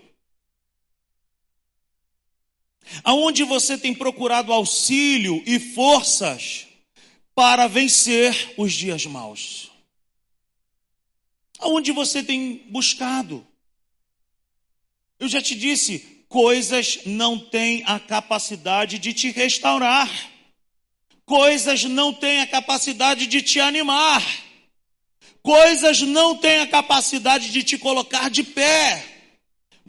Aonde 3.05 3.45
você 3.45 3.79
tem 3.79 3.95
procurado 3.95 4.53
auxílio 4.53 5.43
e 5.47 5.59
forças 5.59 6.70
para 7.35 7.67
vencer 7.67 8.55
os 8.57 8.73
dias 8.73 9.07
maus. 9.07 9.71
Aonde 11.59 11.93
você 11.93 12.23
tem 12.23 12.67
buscado? 12.71 13.47
Eu 15.19 15.29
já 15.29 15.43
te 15.43 15.55
disse, 15.55 16.25
coisas 16.29 17.01
não 17.05 17.39
têm 17.39 17.83
a 17.87 18.01
capacidade 18.01 18.99
de 18.99 19.13
te 19.13 19.31
restaurar. 19.31 20.09
Coisas 21.27 21.85
não 21.85 22.13
têm 22.13 22.41
a 22.41 22.47
capacidade 22.47 23.27
de 23.27 23.43
te 23.43 23.61
animar. 23.61 24.25
Coisas 25.43 26.01
não 26.01 26.37
têm 26.37 26.61
a 26.61 26.67
capacidade 26.67 27.51
de 27.51 27.63
te 27.63 27.79
colocar 27.79 28.31
de 28.31 28.43
pé. 28.43 29.20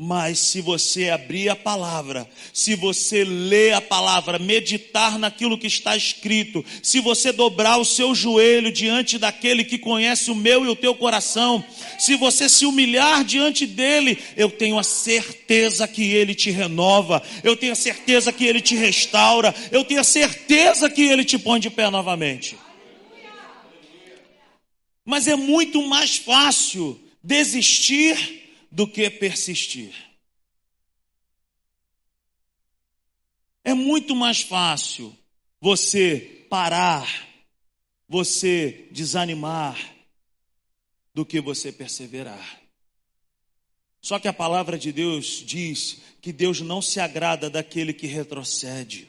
Mas 0.03 0.39
se 0.39 0.61
você 0.61 1.11
abrir 1.11 1.47
a 1.49 1.55
palavra, 1.55 2.27
se 2.51 2.73
você 2.73 3.23
ler 3.23 3.75
a 3.75 3.81
palavra, 3.81 4.39
meditar 4.39 5.19
naquilo 5.19 5.59
que 5.59 5.67
está 5.67 5.95
escrito, 5.95 6.65
se 6.81 6.99
você 6.99 7.31
dobrar 7.31 7.77
o 7.77 7.85
seu 7.85 8.15
joelho 8.15 8.71
diante 8.71 9.19
daquele 9.19 9.63
que 9.63 9.77
conhece 9.77 10.31
o 10.31 10.35
meu 10.35 10.65
e 10.65 10.69
o 10.69 10.75
teu 10.75 10.95
coração, 10.95 11.63
se 11.99 12.15
você 12.15 12.49
se 12.49 12.65
humilhar 12.65 13.23
diante 13.23 13.67
dele, 13.67 14.17
eu 14.35 14.49
tenho 14.49 14.79
a 14.79 14.83
certeza 14.83 15.87
que 15.87 16.11
ele 16.11 16.33
te 16.33 16.49
renova, 16.49 17.21
eu 17.43 17.55
tenho 17.55 17.73
a 17.73 17.75
certeza 17.75 18.33
que 18.33 18.43
ele 18.43 18.59
te 18.59 18.75
restaura, 18.75 19.53
eu 19.71 19.85
tenho 19.85 20.01
a 20.01 20.03
certeza 20.03 20.89
que 20.89 21.03
ele 21.03 21.23
te 21.23 21.37
põe 21.37 21.59
de 21.59 21.69
pé 21.69 21.91
novamente. 21.91 22.57
Mas 25.05 25.27
é 25.27 25.35
muito 25.35 25.79
mais 25.87 26.17
fácil 26.17 26.99
desistir 27.23 28.40
do 28.71 28.87
que 28.87 29.09
persistir. 29.09 29.93
É 33.63 33.73
muito 33.73 34.15
mais 34.15 34.41
fácil 34.41 35.15
você 35.59 36.45
parar, 36.49 37.07
você 38.07 38.87
desanimar, 38.91 39.77
do 41.13 41.25
que 41.25 41.41
você 41.41 41.71
perseverar. 41.71 42.61
Só 44.01 44.17
que 44.17 44.27
a 44.27 44.33
palavra 44.33 44.79
de 44.79 44.91
Deus 44.91 45.43
diz 45.45 46.01
que 46.21 46.33
Deus 46.33 46.61
não 46.61 46.81
se 46.81 46.99
agrada 46.99 47.49
daquele 47.49 47.93
que 47.93 48.07
retrocede. 48.07 49.07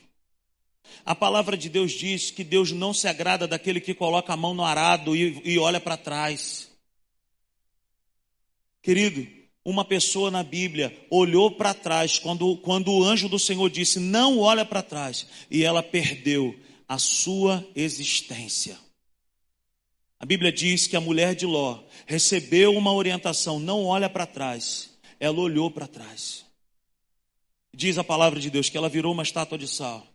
A 1.04 1.14
palavra 1.14 1.56
de 1.56 1.70
Deus 1.70 1.92
diz 1.92 2.30
que 2.30 2.44
Deus 2.44 2.72
não 2.72 2.92
se 2.92 3.08
agrada 3.08 3.48
daquele 3.48 3.80
que 3.80 3.94
coloca 3.94 4.34
a 4.34 4.36
mão 4.36 4.52
no 4.52 4.64
arado 4.64 5.16
e, 5.16 5.40
e 5.44 5.58
olha 5.58 5.80
para 5.80 5.96
trás. 5.96 6.70
Querido, 8.82 9.41
uma 9.64 9.84
pessoa 9.84 10.30
na 10.30 10.42
Bíblia 10.42 10.96
olhou 11.10 11.50
para 11.50 11.72
trás 11.72 12.18
quando, 12.18 12.56
quando 12.58 12.92
o 12.92 13.04
anjo 13.04 13.28
do 13.28 13.38
Senhor 13.38 13.70
disse: 13.70 14.00
Não 14.00 14.38
olha 14.38 14.64
para 14.64 14.82
trás, 14.82 15.26
e 15.50 15.62
ela 15.62 15.82
perdeu 15.82 16.58
a 16.88 16.98
sua 16.98 17.66
existência. 17.74 18.78
A 20.18 20.24
Bíblia 20.26 20.52
diz 20.52 20.86
que 20.86 20.96
a 20.96 21.00
mulher 21.00 21.34
de 21.34 21.46
Ló 21.46 21.82
recebeu 22.06 22.76
uma 22.76 22.92
orientação: 22.92 23.58
não 23.58 23.84
olha 23.84 24.08
para 24.08 24.26
trás. 24.26 24.90
Ela 25.18 25.40
olhou 25.40 25.70
para 25.70 25.86
trás. 25.86 26.44
Diz 27.74 27.96
a 27.96 28.04
palavra 28.04 28.38
de 28.38 28.50
Deus 28.50 28.68
que 28.68 28.76
ela 28.76 28.88
virou 28.88 29.12
uma 29.12 29.22
estátua 29.22 29.56
de 29.56 29.66
sal. 29.66 30.06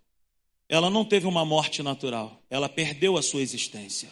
Ela 0.70 0.90
não 0.90 1.04
teve 1.04 1.26
uma 1.26 1.46
morte 1.46 1.82
natural, 1.82 2.42
ela 2.50 2.68
perdeu 2.68 3.18
a 3.18 3.22
sua 3.22 3.42
existência. 3.42 4.10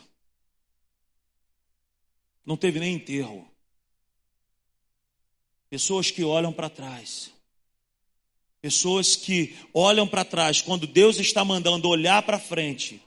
Não 2.45 2.55
teve 2.55 2.79
nem 2.79 2.95
enterro. 2.95 3.45
Pessoas 5.75 6.09
que 6.09 6.23
olham 6.23 6.53
para 6.53 6.69
trás. 6.69 7.31
Pessoas 8.61 9.17
que 9.17 9.57
olham 9.73 10.07
para 10.07 10.23
trás 10.23 10.61
quando 10.61 10.87
Deus 10.87 11.19
está 11.19 11.43
mandando 11.43 11.89
olhar 11.89 12.23
para 12.23 12.39
frente. 12.39 13.01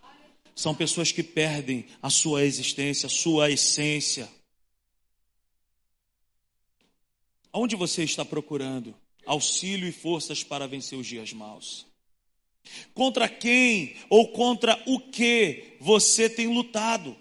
São 0.55 0.75
pessoas 0.75 1.11
que 1.11 1.23
perdem 1.23 1.87
a 2.03 2.11
sua 2.11 2.45
existência, 2.45 3.07
a 3.07 3.09
sua 3.09 3.51
essência. 3.51 4.29
Onde 7.51 7.75
você 7.75 8.05
está 8.05 8.23
procurando 8.23 8.95
auxílio 9.25 9.89
e 9.89 9.93
forças 9.93 10.45
para 10.45 10.69
vencer 10.69 10.99
os 10.99 11.07
dias 11.07 11.33
maus? 11.33 11.87
Contra 12.93 13.31
quem 13.31 13.97
ou 14.11 14.29
contra 14.29 14.79
o 14.85 15.01
que 15.01 15.79
você 15.81 16.29
tem 16.29 16.49
lutado? 16.49 17.17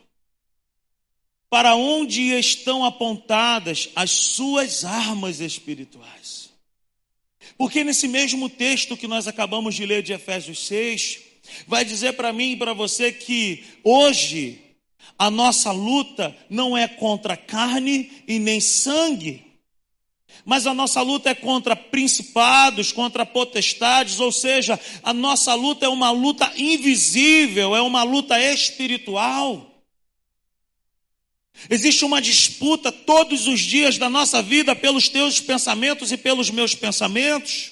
Para 1.49 1.75
onde 1.75 2.38
estão 2.38 2.83
apontadas 2.83 3.89
as 3.95 4.12
suas 4.12 4.83
armas 4.83 5.39
espirituais? 5.39 6.49
Porque 7.57 7.83
nesse 7.83 8.07
mesmo 8.07 8.49
texto 8.49 8.97
que 8.97 9.07
nós 9.07 9.27
acabamos 9.27 9.75
de 9.75 9.86
ler 9.86 10.03
de 10.03 10.13
Efésios 10.13 10.67
6, 10.67 11.19
vai 11.65 11.86
dizer 11.86 12.13
para 12.13 12.33
mim 12.33 12.51
e 12.51 12.57
para 12.57 12.73
você 12.73 13.12
que 13.12 13.63
hoje 13.83 14.62
a 15.17 15.31
nossa 15.31 15.71
luta 15.71 16.36
não 16.49 16.77
é 16.77 16.88
contra 16.88 17.38
carne 17.38 18.12
e 18.27 18.38
nem 18.38 18.60
sangue, 18.60 19.43
mas 20.45 20.67
a 20.67 20.73
nossa 20.73 21.01
luta 21.01 21.29
é 21.29 21.36
contra 21.36 21.75
principados, 21.75 22.91
contra 22.91 23.25
potestades, 23.25 24.19
ou 24.19 24.31
seja, 24.31 24.79
a 25.01 25.13
nossa 25.13 25.53
luta 25.53 25.86
é 25.86 25.89
uma 25.89 26.12
luta 26.12 26.51
invisível, 26.57 27.75
é 27.75 27.81
uma 27.81 28.03
luta 28.03 28.39
espiritual. 28.39 29.76
Existe 31.69 32.05
uma 32.05 32.21
disputa 32.21 32.91
todos 32.91 33.47
os 33.47 33.59
dias 33.59 33.97
da 33.97 34.09
nossa 34.09 34.41
vida 34.41 34.75
pelos 34.75 35.09
teus 35.09 35.39
pensamentos 35.39 36.11
e 36.11 36.17
pelos 36.17 36.49
meus 36.49 36.75
pensamentos. 36.75 37.71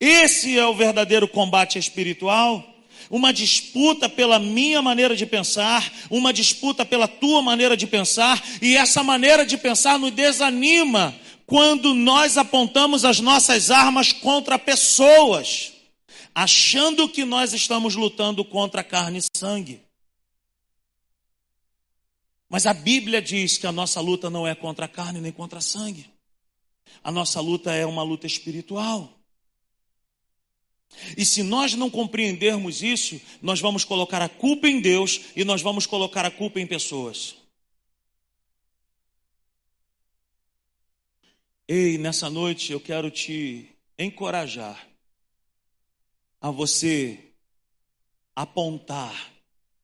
Esse 0.00 0.58
é 0.58 0.66
o 0.66 0.74
verdadeiro 0.74 1.26
combate 1.26 1.78
espiritual. 1.78 2.64
Uma 3.10 3.32
disputa 3.32 4.08
pela 4.08 4.38
minha 4.38 4.82
maneira 4.82 5.16
de 5.16 5.24
pensar, 5.24 5.90
uma 6.10 6.32
disputa 6.32 6.84
pela 6.84 7.08
tua 7.08 7.40
maneira 7.40 7.76
de 7.76 7.86
pensar, 7.86 8.42
e 8.60 8.76
essa 8.76 9.02
maneira 9.02 9.46
de 9.46 9.56
pensar 9.56 9.98
nos 9.98 10.10
desanima 10.10 11.14
quando 11.46 11.94
nós 11.94 12.36
apontamos 12.36 13.06
as 13.06 13.20
nossas 13.20 13.70
armas 13.70 14.12
contra 14.12 14.58
pessoas, 14.58 15.72
achando 16.34 17.08
que 17.08 17.24
nós 17.24 17.54
estamos 17.54 17.94
lutando 17.94 18.44
contra 18.44 18.84
carne 18.84 19.20
e 19.20 19.38
sangue. 19.38 19.87
Mas 22.48 22.64
a 22.64 22.72
Bíblia 22.72 23.20
diz 23.20 23.58
que 23.58 23.66
a 23.66 23.72
nossa 23.72 24.00
luta 24.00 24.30
não 24.30 24.46
é 24.46 24.54
contra 24.54 24.86
a 24.86 24.88
carne 24.88 25.20
nem 25.20 25.30
contra 25.30 25.58
a 25.58 25.62
sangue. 25.62 26.10
A 27.04 27.12
nossa 27.12 27.40
luta 27.40 27.74
é 27.74 27.84
uma 27.84 28.02
luta 28.02 28.26
espiritual. 28.26 29.14
E 31.16 31.24
se 31.24 31.42
nós 31.42 31.74
não 31.74 31.90
compreendermos 31.90 32.82
isso, 32.82 33.20
nós 33.42 33.60
vamos 33.60 33.84
colocar 33.84 34.22
a 34.22 34.28
culpa 34.28 34.66
em 34.66 34.80
Deus 34.80 35.20
e 35.36 35.44
nós 35.44 35.60
vamos 35.60 35.84
colocar 35.84 36.24
a 36.24 36.30
culpa 36.30 36.58
em 36.58 36.66
pessoas. 36.66 37.36
Ei, 41.66 41.98
nessa 41.98 42.30
noite 42.30 42.72
eu 42.72 42.80
quero 42.80 43.10
te 43.10 43.68
encorajar 43.98 44.88
a 46.40 46.50
você 46.50 47.32
apontar 48.34 49.34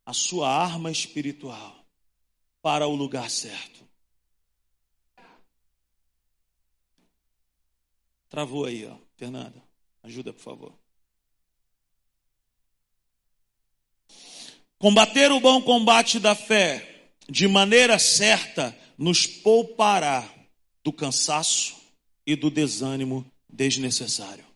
a 0.07 0.15
sua 0.15 0.49
arma 0.49 0.91
espiritual 0.91 1.84
para 2.65 2.87
o 2.87 2.95
lugar 2.97 3.29
certo. 3.29 3.87
Travou 8.31 8.65
aí, 8.65 8.87
ó. 8.87 8.97
Fernanda, 9.19 9.63
ajuda, 10.03 10.33
por 10.33 10.41
favor. 10.41 10.73
Combater 14.79 15.31
o 15.31 15.41
bom 15.41 15.61
combate 15.61 16.19
da 16.19 16.35
fé 16.35 17.11
de 17.29 17.47
maneira 17.47 17.99
certa 17.99 18.75
nos 18.97 19.27
poupará 19.27 20.27
do 20.83 20.91
cansaço 20.91 21.77
e 22.27 22.35
do 22.35 22.51
desânimo 22.51 23.31
desnecessário. 23.47 24.47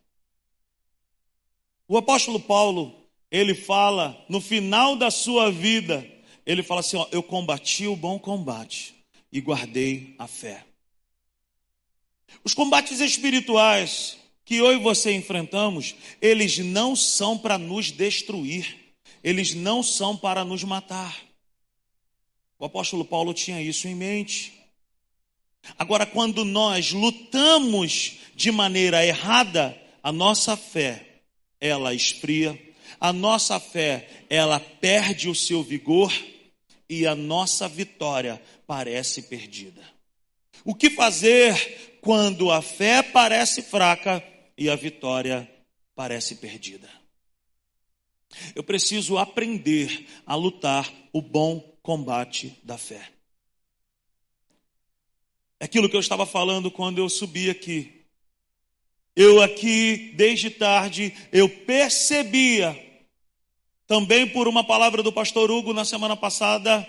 O 1.86 1.98
apóstolo 1.98 2.40
Paulo, 2.40 3.06
ele 3.30 3.54
fala 3.54 4.24
no 4.30 4.40
final 4.40 4.96
da 4.96 5.10
sua 5.10 5.52
vida, 5.52 6.10
ele 6.48 6.62
fala 6.62 6.80
assim: 6.80 6.96
ó, 6.96 7.06
Eu 7.12 7.22
combati 7.22 7.86
o 7.86 7.94
bom 7.94 8.18
combate 8.18 8.94
e 9.30 9.38
guardei 9.38 10.14
a 10.18 10.26
fé. 10.26 10.64
Os 12.42 12.54
combates 12.54 13.00
espirituais 13.00 14.16
que 14.46 14.56
eu 14.56 14.72
e 14.72 14.78
você 14.78 15.12
enfrentamos, 15.12 15.94
eles 16.22 16.56
não 16.56 16.96
são 16.96 17.36
para 17.36 17.58
nos 17.58 17.90
destruir, 17.90 18.94
eles 19.22 19.54
não 19.54 19.82
são 19.82 20.16
para 20.16 20.42
nos 20.42 20.64
matar. 20.64 21.20
O 22.58 22.64
apóstolo 22.64 23.04
Paulo 23.04 23.34
tinha 23.34 23.60
isso 23.60 23.86
em 23.86 23.94
mente. 23.94 24.54
Agora, 25.78 26.06
quando 26.06 26.46
nós 26.46 26.92
lutamos 26.92 28.16
de 28.34 28.50
maneira 28.50 29.04
errada, 29.04 29.78
a 30.02 30.10
nossa 30.10 30.56
fé, 30.56 31.20
ela 31.60 31.92
esfria, 31.92 32.58
a 32.98 33.12
nossa 33.12 33.60
fé, 33.60 34.08
ela 34.30 34.58
perde 34.58 35.28
o 35.28 35.34
seu 35.34 35.62
vigor 35.62 36.10
e 36.88 37.06
a 37.06 37.14
nossa 37.14 37.68
vitória 37.68 38.42
parece 38.66 39.22
perdida. 39.22 39.82
O 40.64 40.74
que 40.74 40.90
fazer 40.90 41.98
quando 42.00 42.50
a 42.50 42.62
fé 42.62 43.02
parece 43.02 43.62
fraca 43.62 44.22
e 44.56 44.68
a 44.68 44.76
vitória 44.76 45.48
parece 45.94 46.36
perdida? 46.36 46.88
Eu 48.54 48.62
preciso 48.62 49.18
aprender 49.18 50.06
a 50.26 50.34
lutar 50.34 50.92
o 51.12 51.22
bom 51.22 51.60
combate 51.82 52.58
da 52.62 52.76
fé. 52.76 53.10
É 55.60 55.64
aquilo 55.64 55.88
que 55.88 55.96
eu 55.96 56.00
estava 56.00 56.24
falando 56.24 56.70
quando 56.70 56.98
eu 56.98 57.08
subi 57.08 57.50
aqui. 57.50 58.04
Eu 59.16 59.42
aqui, 59.42 60.12
desde 60.16 60.50
tarde, 60.50 61.12
eu 61.32 61.48
percebia, 61.48 62.87
também 63.88 64.28
por 64.28 64.46
uma 64.46 64.62
palavra 64.62 65.02
do 65.02 65.10
pastor 65.10 65.50
Hugo 65.50 65.72
na 65.72 65.84
semana 65.84 66.14
passada, 66.14 66.86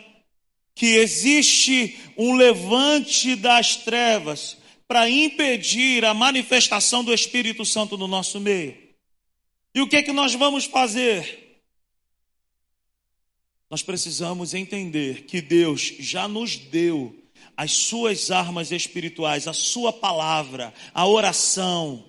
que 0.75 0.97
existe 0.97 1.97
um 2.17 2.35
levante 2.35 3.37
das 3.37 3.77
trevas 3.77 4.57
para 4.85 5.09
impedir 5.09 6.03
a 6.03 6.13
manifestação 6.13 7.03
do 7.03 7.13
Espírito 7.13 7.65
Santo 7.65 7.97
no 7.97 8.07
nosso 8.07 8.39
meio. 8.39 8.77
E 9.73 9.81
o 9.81 9.87
que 9.87 9.95
é 9.95 10.03
que 10.03 10.11
nós 10.11 10.35
vamos 10.35 10.65
fazer? 10.65 11.63
Nós 13.69 13.81
precisamos 13.81 14.53
entender 14.53 15.23
que 15.23 15.41
Deus 15.41 15.93
já 15.99 16.27
nos 16.27 16.57
deu 16.57 17.15
as 17.55 17.71
suas 17.71 18.29
armas 18.29 18.71
espirituais, 18.71 19.47
a 19.47 19.53
sua 19.53 19.93
palavra, 19.93 20.73
a 20.93 21.07
oração. 21.07 22.08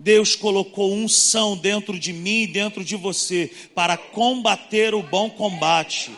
Deus 0.00 0.34
colocou 0.34 0.94
unção 0.94 1.54
dentro 1.54 1.98
de 1.98 2.10
mim 2.10 2.44
e 2.44 2.46
dentro 2.46 2.82
de 2.82 2.96
você 2.96 3.52
para 3.74 3.98
combater 3.98 4.94
o 4.94 5.02
bom 5.02 5.28
combate. 5.28 6.10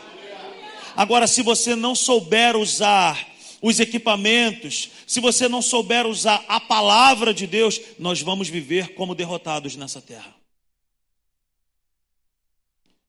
Agora, 0.95 1.27
se 1.27 1.43
você 1.43 1.75
não 1.75 1.93
souber 1.93 2.57
usar 2.57 3.29
os 3.61 3.81
equipamentos, 3.81 4.89
se 5.05 5.19
você 5.19 5.49
não 5.49 5.61
souber 5.61 6.07
usar 6.07 6.45
a 6.47 6.61
palavra 6.61 7.35
de 7.35 7.45
Deus, 7.45 7.81
nós 7.99 8.23
vamos 8.23 8.49
viver 8.49 8.95
como 8.95 9.17
derrotados 9.17 9.75
nessa 9.75 10.01
terra. 10.01 10.33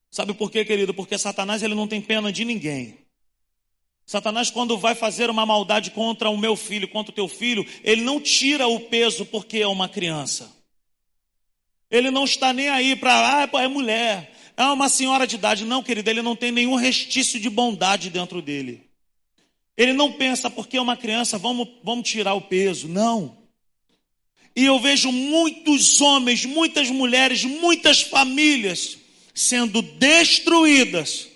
Sabe 0.09 0.33
por 0.33 0.49
quê, 0.49 0.65
querido? 0.65 0.91
Porque 0.91 1.19
Satanás 1.19 1.62
ele 1.62 1.75
não 1.75 1.88
tem 1.88 2.01
pena 2.01 2.31
de 2.31 2.43
ninguém. 2.43 2.97
Satanás, 4.07 4.49
quando 4.49 4.75
vai 4.75 4.95
fazer 4.95 5.29
uma 5.29 5.45
maldade 5.45 5.91
contra 5.91 6.31
o 6.31 6.38
meu 6.38 6.55
filho, 6.55 6.88
contra 6.88 7.12
o 7.12 7.15
teu 7.15 7.27
filho, 7.27 7.63
ele 7.83 8.01
não 8.01 8.19
tira 8.19 8.67
o 8.67 8.79
peso 8.79 9.23
porque 9.23 9.59
é 9.59 9.67
uma 9.67 9.88
criança. 9.88 10.62
Ele 11.93 12.10
não 12.10 12.25
está 12.25 12.51
nem 12.51 12.69
aí 12.69 12.95
para, 12.95 13.43
ah, 13.43 13.62
é 13.62 13.67
mulher, 13.67 14.34
é 14.58 14.63
uma 14.63 14.89
senhora 14.89 15.27
de 15.27 15.36
idade. 15.36 15.63
Não, 15.63 15.84
querido, 15.84 16.10
ele 16.10 16.23
não 16.23 16.36
tem 16.36 16.51
nenhum 16.51 16.73
restício 16.73 17.39
de 17.39 17.51
bondade 17.51 18.10
dentro 18.10 18.41
dele. 18.41 18.89
Ele 19.77 19.93
não 19.93 20.12
pensa, 20.12 20.49
porque 20.49 20.77
é 20.77 20.82
uma 20.82 20.97
criança, 20.97 21.38
vamos, 21.38 21.67
vamos 21.84 22.10
tirar 22.10 22.34
o 22.34 22.41
peso. 22.41 22.88
Não. 22.88 23.38
E 24.56 24.65
eu 24.65 24.79
vejo 24.79 25.12
muitos 25.12 26.01
homens, 26.01 26.45
muitas 26.45 26.89
mulheres, 26.89 27.43
muitas 27.43 28.01
famílias 28.01 28.97
sendo 29.32 29.79
destruídas 29.84 31.27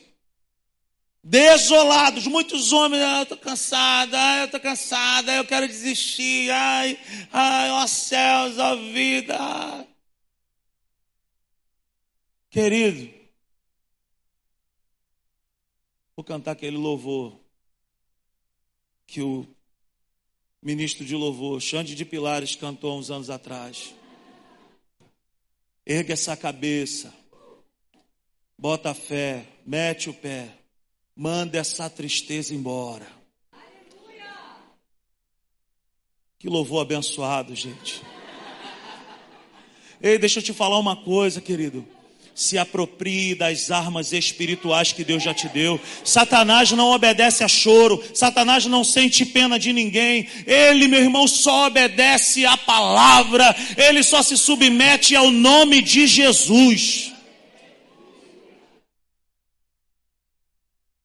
desolados, 1.23 2.25
muitos 2.25 2.71
homens, 2.71 3.03
ah, 3.03 3.17
eu 3.17 3.23
estou 3.23 3.37
cansada, 3.37 4.17
ah, 4.17 4.37
eu 4.39 4.45
estou 4.45 4.59
cansada, 4.59 5.33
eu 5.33 5.45
quero 5.45 5.67
desistir, 5.67 6.49
ai, 6.49 6.97
ai, 7.33 7.69
ó 7.69 7.85
céus, 7.85 8.57
ó 8.57 8.75
vida. 8.75 9.37
Querido, 12.49 13.13
vou 16.15 16.23
cantar 16.23 16.51
aquele 16.51 16.77
louvor 16.77 17.39
que 19.05 19.21
o 19.21 19.47
ministro 20.61 21.05
de 21.05 21.15
louvor, 21.15 21.61
Xande 21.61 21.95
de 21.95 22.05
Pilares, 22.05 22.55
cantou 22.55 22.91
há 22.91 22.95
uns 22.95 23.11
anos 23.11 23.29
atrás. 23.29 23.93
Ergue 25.85 26.11
essa 26.11 26.35
cabeça, 26.35 27.13
bota 28.57 28.91
a 28.91 28.93
fé, 28.93 29.47
mete 29.65 30.09
o 30.09 30.13
pé 30.13 30.57
Manda 31.19 31.57
essa 31.57 31.89
tristeza 31.89 32.53
embora. 32.53 33.07
Que 36.37 36.47
louvor 36.47 36.83
abençoado, 36.83 37.55
gente. 37.55 38.03
Ei, 39.99 40.19
deixa 40.19 40.37
eu 40.37 40.43
te 40.43 40.53
falar 40.53 40.77
uma 40.77 41.03
coisa, 41.03 41.41
querido. 41.41 41.87
Se 42.37 42.55
aproprie 42.55 43.33
das 43.33 43.71
armas 43.71 44.13
espirituais 44.13 44.93
que 44.93 45.03
Deus 45.03 45.23
já 45.23 45.33
te 45.33 45.49
deu. 45.49 45.81
Satanás 46.05 46.71
não 46.71 46.91
obedece 46.91 47.43
a 47.43 47.47
choro. 47.47 47.99
Satanás 48.13 48.63
não 48.67 48.83
sente 48.83 49.25
pena 49.25 49.57
de 49.57 49.73
ninguém. 49.73 50.29
Ele, 50.45 50.87
meu 50.87 51.01
irmão, 51.01 51.27
só 51.27 51.65
obedece 51.65 52.45
à 52.45 52.55
palavra. 52.55 53.43
Ele 53.75 54.03
só 54.03 54.21
se 54.21 54.37
submete 54.37 55.15
ao 55.15 55.31
nome 55.31 55.81
de 55.81 56.05
Jesus. 56.05 57.11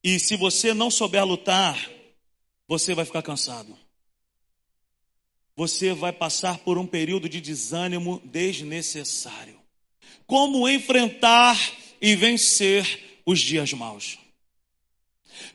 E 0.05 0.21
se 0.21 0.37
você 0.37 0.75
não 0.75 0.91
souber 0.91 1.25
lutar, 1.25 1.79
você 2.69 2.95
vai 2.95 3.07
ficar 3.07 3.23
cansado. 3.23 3.75
Você 5.57 5.95
vai 5.95 6.13
passar 6.13 6.59
por 6.59 6.77
um 6.77 6.87
período 6.87 7.27
de 7.27 7.41
desânimo 7.41 8.21
desnecessário. 8.23 9.62
Como 10.33 10.67
enfrentar 10.67 11.61
e 12.01 12.17
vencer 12.17 13.21
os 13.27 13.39
dias 13.39 13.75
maus? 13.75 14.17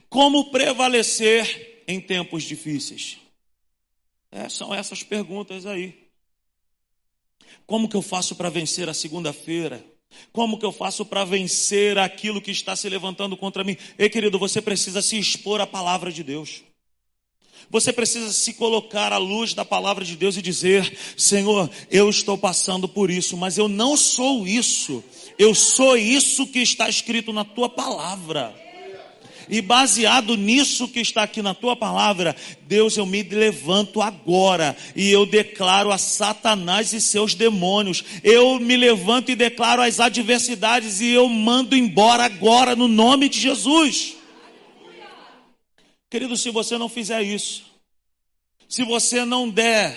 Como 0.08 0.52
prevalecer 0.52 1.82
em 1.88 2.00
tempos 2.00 2.44
difíceis? 2.44 3.18
É, 4.30 4.48
são 4.48 4.72
essas 4.72 5.02
perguntas 5.02 5.66
aí. 5.66 6.08
Como 7.66 7.88
que 7.88 7.96
eu 7.96 8.02
faço 8.02 8.36
para 8.36 8.50
vencer 8.50 8.88
a 8.88 8.94
segunda-feira? 8.94 9.84
Como 10.32 10.56
que 10.56 10.64
eu 10.64 10.70
faço 10.70 11.04
para 11.04 11.24
vencer 11.24 11.98
aquilo 11.98 12.40
que 12.40 12.52
está 12.52 12.76
se 12.76 12.88
levantando 12.88 13.36
contra 13.36 13.64
mim? 13.64 13.76
Ei, 13.98 14.08
querido, 14.08 14.38
você 14.38 14.62
precisa 14.62 15.02
se 15.02 15.18
expor 15.18 15.60
à 15.60 15.66
palavra 15.66 16.12
de 16.12 16.22
Deus. 16.22 16.62
Você 17.70 17.92
precisa 17.92 18.32
se 18.32 18.54
colocar 18.54 19.12
à 19.12 19.18
luz 19.18 19.52
da 19.52 19.64
palavra 19.64 20.04
de 20.04 20.16
Deus 20.16 20.36
e 20.36 20.42
dizer: 20.42 20.96
Senhor, 21.16 21.70
eu 21.90 22.08
estou 22.08 22.38
passando 22.38 22.88
por 22.88 23.10
isso, 23.10 23.36
mas 23.36 23.58
eu 23.58 23.68
não 23.68 23.96
sou 23.96 24.46
isso. 24.46 25.04
Eu 25.38 25.54
sou 25.54 25.96
isso 25.96 26.46
que 26.46 26.60
está 26.60 26.88
escrito 26.88 27.32
na 27.32 27.44
tua 27.44 27.68
palavra. 27.68 28.54
E 29.50 29.62
baseado 29.62 30.36
nisso 30.36 30.88
que 30.88 31.00
está 31.00 31.22
aqui 31.22 31.40
na 31.40 31.54
tua 31.54 31.74
palavra, 31.74 32.36
Deus, 32.66 32.96
eu 32.96 33.06
me 33.06 33.22
levanto 33.22 34.02
agora 34.02 34.76
e 34.94 35.10
eu 35.10 35.24
declaro 35.24 35.90
a 35.90 35.96
Satanás 35.96 36.92
e 36.92 37.00
seus 37.00 37.34
demônios. 37.34 38.04
Eu 38.22 38.60
me 38.60 38.76
levanto 38.76 39.30
e 39.30 39.36
declaro 39.36 39.80
as 39.80 40.00
adversidades 40.00 41.00
e 41.00 41.08
eu 41.08 41.28
mando 41.28 41.74
embora 41.74 42.24
agora 42.24 42.76
no 42.76 42.88
nome 42.88 43.28
de 43.28 43.40
Jesus. 43.40 44.17
Querido, 46.10 46.36
se 46.36 46.50
você 46.50 46.78
não 46.78 46.88
fizer 46.88 47.22
isso, 47.22 47.64
se 48.68 48.82
você 48.82 49.24
não 49.24 49.48
der 49.48 49.96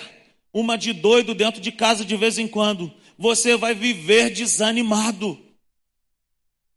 uma 0.52 0.76
de 0.76 0.92
doido 0.92 1.34
dentro 1.34 1.60
de 1.60 1.72
casa 1.72 2.04
de 2.04 2.16
vez 2.16 2.38
em 2.38 2.46
quando, 2.46 2.92
você 3.18 3.56
vai 3.56 3.74
viver 3.74 4.30
desanimado. 4.30 5.38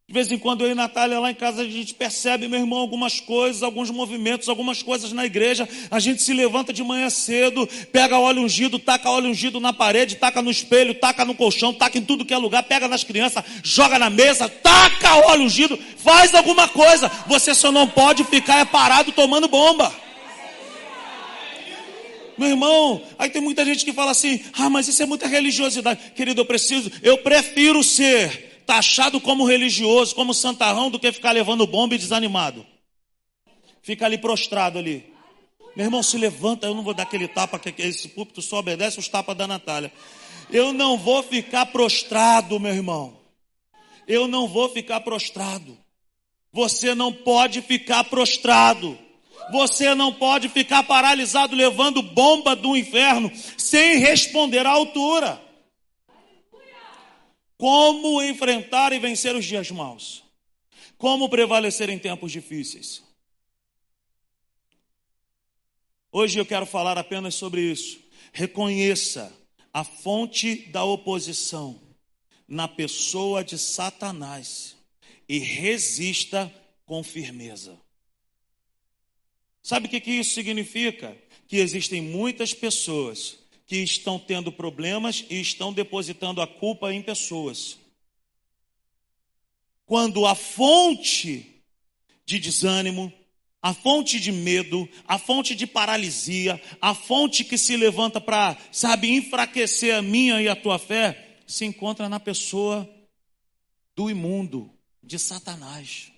De 0.07 0.13
vez 0.13 0.31
em 0.31 0.37
quando 0.37 0.63
eu 0.63 0.69
e 0.69 0.75
Natália 0.75 1.19
lá 1.19 1.31
em 1.31 1.35
casa 1.35 1.63
a 1.63 1.65
gente 1.65 1.95
percebe, 1.95 2.47
meu 2.47 2.59
irmão, 2.59 2.77
algumas 2.77 3.19
coisas, 3.19 3.63
alguns 3.63 3.89
movimentos, 3.89 4.47
algumas 4.47 4.83
coisas 4.83 5.11
na 5.11 5.25
igreja. 5.25 5.67
A 5.89 5.99
gente 5.99 6.21
se 6.21 6.31
levanta 6.31 6.71
de 6.71 6.83
manhã 6.83 7.09
cedo, 7.09 7.67
pega 7.91 8.19
óleo 8.19 8.43
ungido, 8.43 8.77
taca 8.77 9.09
óleo 9.09 9.31
ungido 9.31 9.59
na 9.59 9.73
parede, 9.73 10.17
taca 10.17 10.43
no 10.43 10.51
espelho, 10.51 10.93
taca 10.93 11.25
no 11.25 11.33
colchão, 11.33 11.73
taca 11.73 11.97
em 11.97 12.03
tudo 12.03 12.23
que 12.23 12.35
é 12.35 12.37
lugar, 12.37 12.61
pega 12.61 12.87
nas 12.87 13.03
crianças, 13.03 13.43
joga 13.63 13.97
na 13.97 14.11
mesa, 14.11 14.47
taca 14.47 15.15
óleo 15.27 15.45
ungido, 15.45 15.75
faz 15.97 16.35
alguma 16.35 16.67
coisa. 16.67 17.09
Você 17.25 17.55
só 17.55 17.71
não 17.71 17.87
pode 17.87 18.23
ficar 18.25 18.59
é 18.59 18.65
parado 18.65 19.11
tomando 19.11 19.47
bomba. 19.47 19.91
Meu 22.37 22.49
irmão, 22.49 23.01
aí 23.17 23.31
tem 23.31 23.41
muita 23.41 23.65
gente 23.65 23.83
que 23.83 23.91
fala 23.91 24.11
assim: 24.11 24.39
ah, 24.53 24.69
mas 24.69 24.87
isso 24.87 25.01
é 25.01 25.05
muita 25.07 25.25
religiosidade. 25.25 26.11
Querido, 26.15 26.41
eu 26.41 26.45
preciso, 26.45 26.91
eu 27.01 27.17
prefiro 27.17 27.83
ser 27.83 28.54
taxado 28.65 29.21
como 29.21 29.45
religioso, 29.45 30.15
como 30.15 30.33
santarrão, 30.33 30.89
do 30.89 30.99
que 30.99 31.11
ficar 31.11 31.31
levando 31.31 31.67
bomba 31.67 31.95
e 31.95 31.97
desanimado. 31.97 32.65
Fica 33.81 34.05
ali 34.05 34.17
prostrado 34.17 34.79
ali. 34.79 35.13
Meu 35.75 35.85
irmão, 35.85 36.01
se 36.01 36.17
levanta, 36.17 36.65
eu 36.65 36.73
não 36.73 36.83
vou 36.83 36.93
dar 36.93 37.03
aquele 37.03 37.27
tapa, 37.27 37.59
que 37.59 37.81
esse 37.81 38.07
púlpito 38.09 38.41
só 38.41 38.59
obedece 38.59 38.97
os 38.97 39.07
tapas 39.07 39.35
da 39.35 39.45
Natália. 39.45 39.91
Eu 40.49 40.71
não 40.71 40.97
vou 40.97 41.21
ficar 41.21 41.65
prostrado, 41.67 42.59
meu 42.59 42.73
irmão. 42.73 43.17
Eu 44.07 44.27
não 44.27 44.47
vou 44.47 44.69
ficar 44.69 45.01
prostrado. 45.01 45.77
Você 46.53 46.95
não 46.95 47.11
pode 47.11 47.61
ficar 47.61 48.05
prostrado. 48.05 48.97
Você 49.51 49.93
não 49.93 50.13
pode 50.13 50.49
ficar 50.49 50.83
paralisado 50.83 51.55
levando 51.55 52.01
bomba 52.01 52.55
do 52.55 52.75
inferno 52.75 53.31
sem 53.57 53.97
responder 53.97 54.65
à 54.65 54.71
altura. 54.71 55.44
Como 57.65 58.21
enfrentar 58.21 58.93
e 58.93 58.99
vencer 58.99 59.35
os 59.35 59.43
dias 59.43 59.71
maus? 59.71 60.23
Como 60.99 61.27
prevalecer 61.27 61.89
em 61.89 61.97
tempos 61.97 62.31
difíceis? 62.31 63.03
Hoje 66.11 66.37
eu 66.37 66.45
quero 66.45 66.67
falar 66.67 66.95
apenas 66.95 67.33
sobre 67.33 67.61
isso. 67.61 67.99
Reconheça 68.31 69.35
a 69.73 69.83
fonte 69.83 70.57
da 70.67 70.83
oposição. 70.83 71.81
na 72.47 72.67
pessoa 72.67 73.43
de 73.43 73.57
Satanás 73.57 74.75
e 75.27 75.39
resista 75.39 76.53
com 76.85 77.01
firmeza. 77.01 77.75
Sabe 79.63 79.87
o 79.87 79.89
que, 79.89 80.11
isso 80.11 80.35
significa? 80.35 81.17
Que 81.47 81.57
existem 81.57 81.99
muitas 81.99 82.53
pessoas 82.53 83.39
que 83.65 83.77
estão 83.77 84.19
tendo 84.19 84.51
problemas 84.51 85.25
e 85.29 85.39
estão 85.41 85.73
depositando 85.73 86.41
a 86.41 86.47
culpa 86.47 86.93
em 86.93 87.01
pessoas. 87.01 87.77
Quando 89.85 90.25
a 90.25 90.35
fonte 90.35 91.63
de 92.25 92.39
desânimo, 92.39 93.11
a 93.61 93.73
fonte 93.73 94.19
de 94.19 94.31
medo, 94.31 94.87
a 95.07 95.17
fonte 95.17 95.55
de 95.55 95.65
paralisia, 95.65 96.61
a 96.79 96.93
fonte 96.93 97.43
que 97.43 97.57
se 97.57 97.75
levanta 97.75 98.21
para, 98.21 98.57
sabe, 98.71 99.09
enfraquecer 99.09 99.95
a 99.95 100.01
minha 100.01 100.41
e 100.41 100.47
a 100.47 100.55
tua 100.55 100.77
fé, 100.77 101.39
se 101.47 101.65
encontra 101.65 102.07
na 102.07 102.19
pessoa 102.19 102.87
do 103.95 104.09
imundo, 104.09 104.71
de 105.01 105.17
Satanás. 105.17 106.11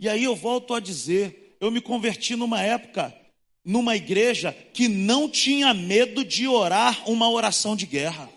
E 0.00 0.08
aí 0.08 0.24
eu 0.24 0.34
volto 0.34 0.74
a 0.74 0.80
dizer, 0.80 1.56
eu 1.60 1.70
me 1.70 1.80
converti 1.80 2.36
numa 2.36 2.62
época, 2.62 3.14
numa 3.68 3.94
igreja 3.94 4.50
que 4.72 4.88
não 4.88 5.28
tinha 5.28 5.74
medo 5.74 6.24
de 6.24 6.48
orar 6.48 7.06
uma 7.06 7.28
oração 7.28 7.76
de 7.76 7.84
guerra. 7.84 8.30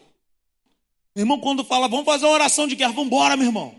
Meu 1.16 1.24
irmão, 1.24 1.40
quando 1.40 1.64
fala, 1.64 1.88
vamos 1.88 2.04
fazer 2.04 2.26
uma 2.26 2.34
oração 2.34 2.68
de 2.68 2.76
guerra, 2.76 2.92
vamos 2.92 3.08
embora, 3.08 3.38
meu 3.38 3.46
irmão. 3.46 3.74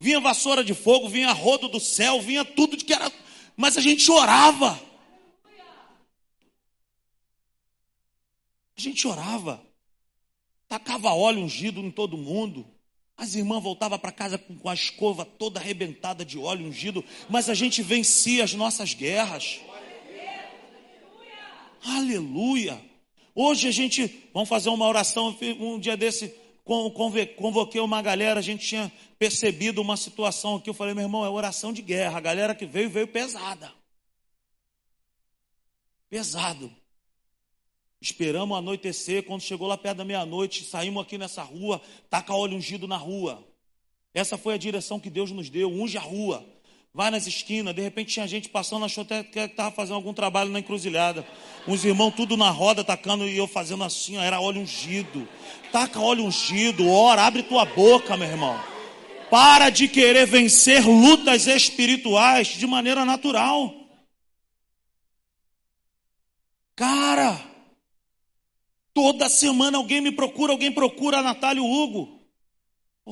Vinha 0.00 0.18
vassoura 0.20 0.64
de 0.64 0.72
fogo, 0.72 1.06
vinha 1.06 1.32
rodo 1.32 1.68
do 1.68 1.78
céu, 1.78 2.22
vinha 2.22 2.46
tudo 2.46 2.78
de 2.78 2.86
que 2.86 2.94
era. 2.94 3.12
Mas 3.54 3.76
a 3.76 3.82
gente 3.82 4.00
chorava. 4.00 4.80
A 8.74 8.80
gente 8.80 9.02
chorava. 9.02 9.62
Tacava 10.66 11.12
óleo 11.12 11.42
ungido 11.42 11.80
em 11.80 11.90
todo 11.90 12.16
mundo. 12.16 12.66
As 13.18 13.34
irmãs 13.34 13.62
voltavam 13.62 13.98
para 13.98 14.12
casa 14.12 14.38
com 14.38 14.66
a 14.66 14.72
escova 14.72 15.26
toda 15.26 15.60
arrebentada 15.60 16.24
de 16.24 16.38
óleo 16.38 16.66
ungido, 16.66 17.04
mas 17.28 17.50
a 17.50 17.54
gente 17.54 17.82
vencia 17.82 18.44
as 18.44 18.54
nossas 18.54 18.94
guerras. 18.94 19.60
Aleluia! 21.84 22.80
Hoje 23.34 23.68
a 23.68 23.70
gente, 23.70 24.28
vamos 24.34 24.48
fazer 24.48 24.68
uma 24.68 24.86
oração, 24.86 25.36
um 25.58 25.78
dia 25.78 25.96
desse, 25.96 26.34
convoquei 27.36 27.80
uma 27.80 28.02
galera, 28.02 28.38
a 28.38 28.42
gente 28.42 28.66
tinha 28.66 28.92
percebido 29.18 29.80
uma 29.80 29.96
situação 29.96 30.56
aqui. 30.56 30.68
Eu 30.68 30.74
falei, 30.74 30.94
meu 30.94 31.04
irmão, 31.04 31.24
é 31.24 31.28
oração 31.28 31.72
de 31.72 31.82
guerra. 31.82 32.18
A 32.18 32.20
galera 32.20 32.54
que 32.54 32.66
veio, 32.66 32.90
veio 32.90 33.08
pesada. 33.08 33.72
Pesado. 36.08 36.70
Esperamos 38.00 38.56
anoitecer. 38.56 39.22
Quando 39.24 39.42
chegou 39.42 39.68
lá 39.68 39.76
perto 39.76 39.98
da 39.98 40.04
meia-noite, 40.04 40.64
saímos 40.64 41.02
aqui 41.02 41.18
nessa 41.18 41.42
rua, 41.42 41.80
taca 42.08 42.34
óleo 42.34 42.56
ungido 42.56 42.88
na 42.88 42.96
rua. 42.96 43.46
Essa 44.12 44.36
foi 44.36 44.54
a 44.54 44.58
direção 44.58 44.98
que 44.98 45.10
Deus 45.10 45.30
nos 45.30 45.48
deu. 45.50 45.70
Unge 45.70 45.96
a 45.98 46.00
rua. 46.00 46.44
Vai 46.92 47.10
nas 47.10 47.26
esquinas. 47.26 47.74
De 47.74 47.80
repente 47.80 48.14
tinha 48.14 48.26
gente 48.26 48.48
passando, 48.48 48.84
achou 48.84 49.02
até 49.02 49.22
que 49.22 49.38
estava 49.38 49.70
fazendo 49.70 49.94
algum 49.94 50.12
trabalho 50.12 50.50
na 50.50 50.58
encruzilhada. 50.58 51.26
Uns 51.66 51.84
irmãos 51.84 52.12
tudo 52.12 52.36
na 52.36 52.50
roda, 52.50 52.82
tacando 52.82 53.28
e 53.28 53.36
eu 53.36 53.46
fazendo 53.46 53.84
assim, 53.84 54.18
ó, 54.18 54.22
era 54.22 54.40
óleo 54.40 54.62
ungido. 54.62 55.28
Taca 55.70 56.00
óleo 56.00 56.24
ungido, 56.24 56.88
ora, 56.88 57.22
abre 57.22 57.42
tua 57.42 57.64
boca, 57.64 58.16
meu 58.16 58.28
irmão. 58.28 58.60
Para 59.30 59.70
de 59.70 59.86
querer 59.86 60.26
vencer 60.26 60.84
lutas 60.84 61.46
espirituais 61.46 62.48
de 62.48 62.66
maneira 62.66 63.04
natural. 63.04 63.72
Cara, 66.74 67.40
toda 68.92 69.28
semana 69.28 69.78
alguém 69.78 70.00
me 70.00 70.10
procura, 70.10 70.52
alguém 70.52 70.72
procura 70.72 71.22
Natália 71.22 71.62
Hugo. 71.62 72.19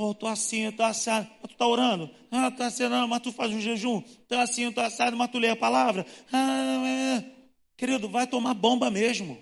Oh, 0.00 0.14
tô 0.14 0.26
assim, 0.26 0.60
eu 0.60 0.72
tô 0.72 0.82
assado. 0.82 1.28
Mas 1.42 1.50
tu 1.50 1.56
tá 1.56 1.66
orando? 1.66 2.08
Ah, 2.30 2.50
tá 2.50 2.66
assim, 2.66 2.86
não, 2.88 3.08
mas 3.08 3.20
tu 3.20 3.32
faz 3.32 3.52
um 3.52 3.60
jejum. 3.60 4.00
Tô 4.28 4.36
assim, 4.36 4.70
tô 4.70 4.80
assado, 4.80 5.16
mas 5.16 5.30
tu 5.30 5.38
lê 5.38 5.48
a 5.48 5.56
palavra. 5.56 6.06
Ah, 6.32 6.86
é. 6.86 7.24
Querido, 7.76 8.08
vai 8.08 8.26
tomar 8.26 8.54
bomba 8.54 8.90
mesmo. 8.90 9.36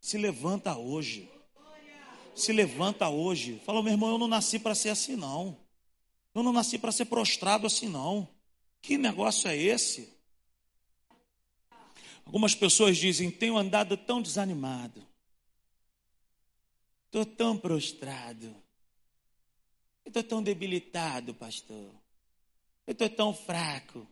Se 0.00 0.16
levanta 0.16 0.76
hoje 0.76 1.28
se 2.34 2.52
levanta 2.52 3.08
hoje, 3.08 3.60
fala, 3.64 3.82
meu 3.82 3.92
irmão, 3.92 4.10
eu 4.10 4.18
não 4.18 4.26
nasci 4.26 4.58
para 4.58 4.74
ser 4.74 4.88
assim, 4.88 5.14
não. 5.14 5.56
Eu 6.34 6.42
não 6.42 6.52
nasci 6.52 6.78
para 6.78 6.90
ser 6.90 7.04
prostrado 7.04 7.66
assim, 7.66 7.88
não. 7.88 8.28
Que 8.82 8.98
negócio 8.98 9.48
é 9.48 9.56
esse? 9.56 10.12
Algumas 12.26 12.54
pessoas 12.54 12.96
dizem: 12.96 13.30
tenho 13.30 13.56
andado 13.56 13.96
tão 13.96 14.20
desanimado, 14.20 15.06
estou 17.06 17.24
tão 17.24 17.56
prostrado, 17.56 18.54
estou 20.10 20.22
tão 20.22 20.42
debilitado, 20.42 21.34
pastor, 21.34 21.90
eu 22.86 22.92
estou 22.92 23.08
tão 23.08 23.34
fraco. 23.34 24.06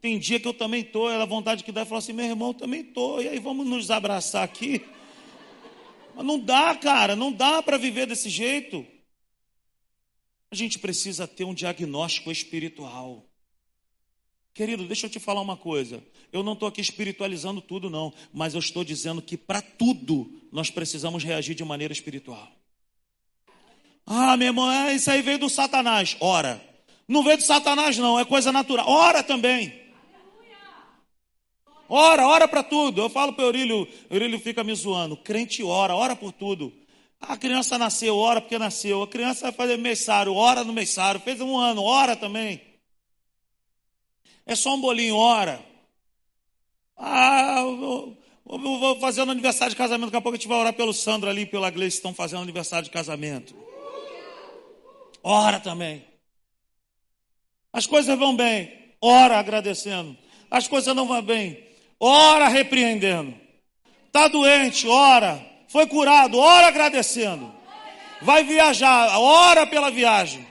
Tem 0.00 0.18
dia 0.18 0.38
que 0.38 0.46
eu 0.46 0.54
também 0.54 0.82
estou, 0.82 1.10
ela 1.10 1.24
vontade 1.24 1.64
que 1.64 1.72
dá 1.72 1.82
e 1.82 1.86
fala 1.86 1.98
assim: 1.98 2.12
meu 2.12 2.26
irmão, 2.26 2.48
eu 2.48 2.54
também 2.54 2.80
estou, 2.80 3.22
e 3.22 3.28
aí 3.28 3.38
vamos 3.38 3.66
nos 3.66 3.90
abraçar 3.90 4.42
aqui. 4.42 4.84
Mas 6.14 6.24
não 6.24 6.38
dá, 6.38 6.74
cara, 6.76 7.16
não 7.16 7.32
dá 7.32 7.62
para 7.62 7.76
viver 7.76 8.06
desse 8.06 8.28
jeito. 8.28 8.86
A 10.50 10.54
gente 10.54 10.78
precisa 10.78 11.26
ter 11.26 11.44
um 11.44 11.54
diagnóstico 11.54 12.30
espiritual. 12.30 13.26
Querido, 14.52 14.86
deixa 14.86 15.06
eu 15.06 15.10
te 15.10 15.18
falar 15.18 15.40
uma 15.40 15.56
coisa. 15.56 16.00
Eu 16.32 16.44
não 16.44 16.52
estou 16.52 16.68
aqui 16.68 16.80
espiritualizando 16.80 17.60
tudo, 17.60 17.90
não. 17.90 18.12
Mas 18.32 18.54
eu 18.54 18.60
estou 18.60 18.84
dizendo 18.84 19.20
que 19.20 19.36
para 19.36 19.60
tudo 19.60 20.32
nós 20.52 20.70
precisamos 20.70 21.24
reagir 21.24 21.56
de 21.56 21.64
maneira 21.64 21.92
espiritual. 21.92 22.52
Ah, 24.06 24.36
meu 24.36 24.48
irmão, 24.48 24.70
é, 24.70 24.94
isso 24.94 25.10
aí 25.10 25.22
veio 25.22 25.38
do 25.38 25.48
Satanás. 25.48 26.16
Ora. 26.20 26.62
Não 27.06 27.22
veio 27.22 27.36
do 27.36 27.42
Satanás, 27.42 27.96
não. 27.98 28.18
É 28.18 28.24
coisa 28.24 28.52
natural. 28.52 28.88
Ora 28.88 29.22
também. 29.22 29.84
Ora, 31.88 32.26
ora 32.26 32.48
para 32.48 32.62
tudo. 32.62 33.02
Eu 33.02 33.10
falo 33.10 33.32
para 33.32 33.44
o 33.44 33.48
Eurílio, 33.48 33.86
Eurílio 34.10 34.40
fica 34.40 34.64
me 34.64 34.74
zoando. 34.74 35.16
Crente 35.16 35.62
ora, 35.62 35.94
ora 35.94 36.16
por 36.16 36.32
tudo. 36.32 36.72
A 37.20 37.36
criança 37.36 37.78
nasceu, 37.78 38.16
ora 38.16 38.40
porque 38.40 38.58
nasceu. 38.58 39.02
A 39.02 39.08
criança 39.08 39.42
vai 39.42 39.52
fazer 39.52 39.76
mêsário, 39.78 40.34
ora 40.34 40.64
no 40.64 40.72
mêsário. 40.72 41.20
Fez 41.20 41.40
um 41.40 41.56
ano, 41.56 41.82
ora 41.82 42.16
também. 42.16 42.60
É 44.46 44.54
só 44.54 44.74
um 44.74 44.80
bolinho, 44.80 45.16
ora. 45.16 45.64
Ah, 46.96 47.60
eu, 47.60 48.16
vou 48.44 49.00
fazer 49.00 49.24
no 49.24 49.32
aniversário 49.32 49.70
de 49.70 49.76
casamento. 49.76 50.06
Daqui 50.06 50.16
a 50.16 50.20
pouco 50.20 50.36
a 50.36 50.38
gente 50.38 50.48
vai 50.48 50.58
orar 50.58 50.74
pelo 50.74 50.92
Sandro 50.92 51.30
ali, 51.30 51.46
pela 51.46 51.70
Gleice, 51.70 51.96
estão 51.96 52.14
fazendo 52.14 52.42
aniversário 52.42 52.84
de 52.84 52.90
casamento. 52.90 53.63
Ora 55.24 55.58
também. 55.58 56.04
As 57.72 57.84
coisas 57.84 58.16
vão 58.16 58.36
bem. 58.36 58.94
Ora 59.00 59.38
agradecendo. 59.38 60.16
As 60.48 60.68
coisas 60.68 60.94
não 60.94 61.08
vão 61.08 61.20
bem 61.20 61.64
ora 62.04 62.48
repreendendo. 62.48 63.34
Está 64.06 64.28
doente, 64.28 64.86
ora. 64.86 65.44
Foi 65.68 65.86
curado, 65.86 66.38
ora 66.38 66.68
agradecendo. 66.68 67.52
Vai 68.20 68.44
viajar, 68.44 69.18
ora 69.18 69.66
pela 69.66 69.90
viagem. 69.90 70.46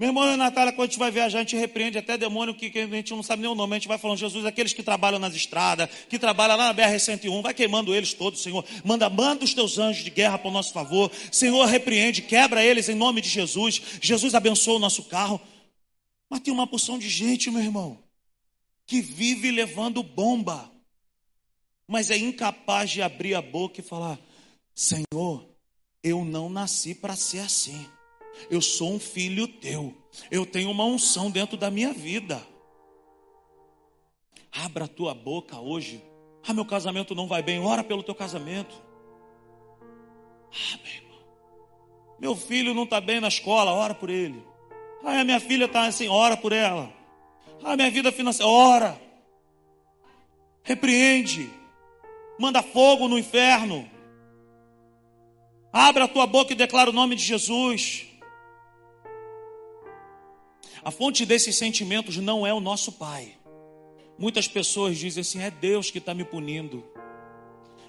Meu 0.00 0.08
irmão 0.08 0.32
e 0.32 0.34
Natália, 0.34 0.72
quando 0.72 0.88
a 0.88 0.90
gente 0.90 0.98
vai 0.98 1.10
viajar, 1.10 1.40
a 1.40 1.42
gente 1.42 1.54
repreende 1.56 1.98
até 1.98 2.16
demônio 2.16 2.54
que, 2.54 2.70
que, 2.70 2.78
a 2.78 2.86
gente 2.86 3.10
não 3.10 3.22
sabe 3.22 3.42
nem 3.42 3.50
o 3.50 3.54
nome. 3.54 3.74
A 3.74 3.78
gente 3.78 3.86
vai 3.86 3.98
falando, 3.98 4.16
Jesus, 4.16 4.46
aqueles 4.46 4.72
que 4.72 4.82
trabalham 4.82 5.18
nas 5.18 5.34
estradas, 5.34 5.90
que 6.08 6.18
trabalham 6.18 6.56
lá 6.56 6.72
na 6.72 6.74
BR-101, 6.74 7.42
vai 7.42 7.52
queimando 7.52 7.94
eles 7.94 8.14
todos, 8.14 8.40
Senhor. 8.40 8.64
Manda, 8.82 9.10
manda 9.10 9.44
os 9.44 9.52
teus 9.52 9.76
anjos 9.76 10.02
de 10.02 10.08
guerra 10.08 10.38
para 10.38 10.48
o 10.48 10.50
nosso 10.50 10.72
favor. 10.72 11.12
Senhor, 11.30 11.66
repreende, 11.66 12.22
quebra 12.22 12.64
eles 12.64 12.88
em 12.88 12.94
nome 12.94 13.20
de 13.20 13.28
Jesus. 13.28 13.82
Jesus 14.00 14.34
abençoa 14.34 14.76
o 14.76 14.78
nosso 14.78 15.02
carro. 15.02 15.38
Mas 16.30 16.40
tem 16.40 16.54
uma 16.54 16.66
porção 16.66 16.98
de 16.98 17.06
gente, 17.10 17.50
meu 17.50 17.60
irmão, 17.60 17.98
que 18.86 19.02
vive 19.02 19.50
levando 19.50 20.02
bomba, 20.02 20.72
mas 21.86 22.10
é 22.10 22.16
incapaz 22.16 22.88
de 22.88 23.02
abrir 23.02 23.34
a 23.34 23.42
boca 23.42 23.80
e 23.80 23.84
falar: 23.84 24.18
Senhor, 24.74 25.46
eu 26.02 26.24
não 26.24 26.48
nasci 26.48 26.94
para 26.94 27.14
ser 27.14 27.40
assim. 27.40 27.86
Eu 28.50 28.60
sou 28.60 28.92
um 28.92 29.00
filho 29.00 29.46
teu. 29.46 29.94
Eu 30.30 30.46
tenho 30.46 30.70
uma 30.70 30.84
unção 30.84 31.30
dentro 31.30 31.56
da 31.56 31.70
minha 31.70 31.92
vida. 31.92 32.44
Abra 34.52 34.84
a 34.84 34.88
tua 34.88 35.14
boca 35.14 35.58
hoje. 35.58 36.02
Ah, 36.46 36.52
meu 36.52 36.64
casamento 36.64 37.14
não 37.14 37.26
vai 37.26 37.42
bem. 37.42 37.60
Ora 37.60 37.84
pelo 37.84 38.02
teu 38.02 38.14
casamento. 38.14 38.74
Ah, 40.52 40.78
meu 40.82 40.92
irmão. 40.92 41.18
Meu 42.18 42.36
filho 42.36 42.74
não 42.74 42.84
está 42.84 43.00
bem 43.00 43.20
na 43.20 43.28
escola. 43.28 43.72
Ora 43.72 43.94
por 43.94 44.10
ele. 44.10 44.42
Ah, 45.04 45.24
minha 45.24 45.40
filha 45.40 45.66
está 45.66 45.86
assim. 45.86 46.08
Ora 46.08 46.36
por 46.36 46.52
ela. 46.52 46.92
Ah, 47.62 47.76
minha 47.76 47.90
vida 47.90 48.10
financeira. 48.10 48.50
Ora. 48.50 49.00
Repreende. 50.62 51.48
Manda 52.38 52.62
fogo 52.62 53.06
no 53.06 53.18
inferno. 53.18 53.88
Abra 55.72 56.04
a 56.04 56.08
tua 56.08 56.26
boca 56.26 56.52
e 56.52 56.56
declara 56.56 56.90
o 56.90 56.92
nome 56.92 57.14
de 57.14 57.22
Jesus. 57.22 58.09
A 60.82 60.90
fonte 60.90 61.26
desses 61.26 61.56
sentimentos 61.56 62.16
não 62.16 62.46
é 62.46 62.52
o 62.54 62.60
nosso 62.60 62.92
Pai. 62.92 63.34
Muitas 64.18 64.46
pessoas 64.46 64.98
dizem 64.98 65.20
assim: 65.20 65.40
é 65.40 65.50
Deus 65.50 65.90
que 65.90 65.98
está 65.98 66.14
me 66.14 66.24
punindo. 66.24 66.84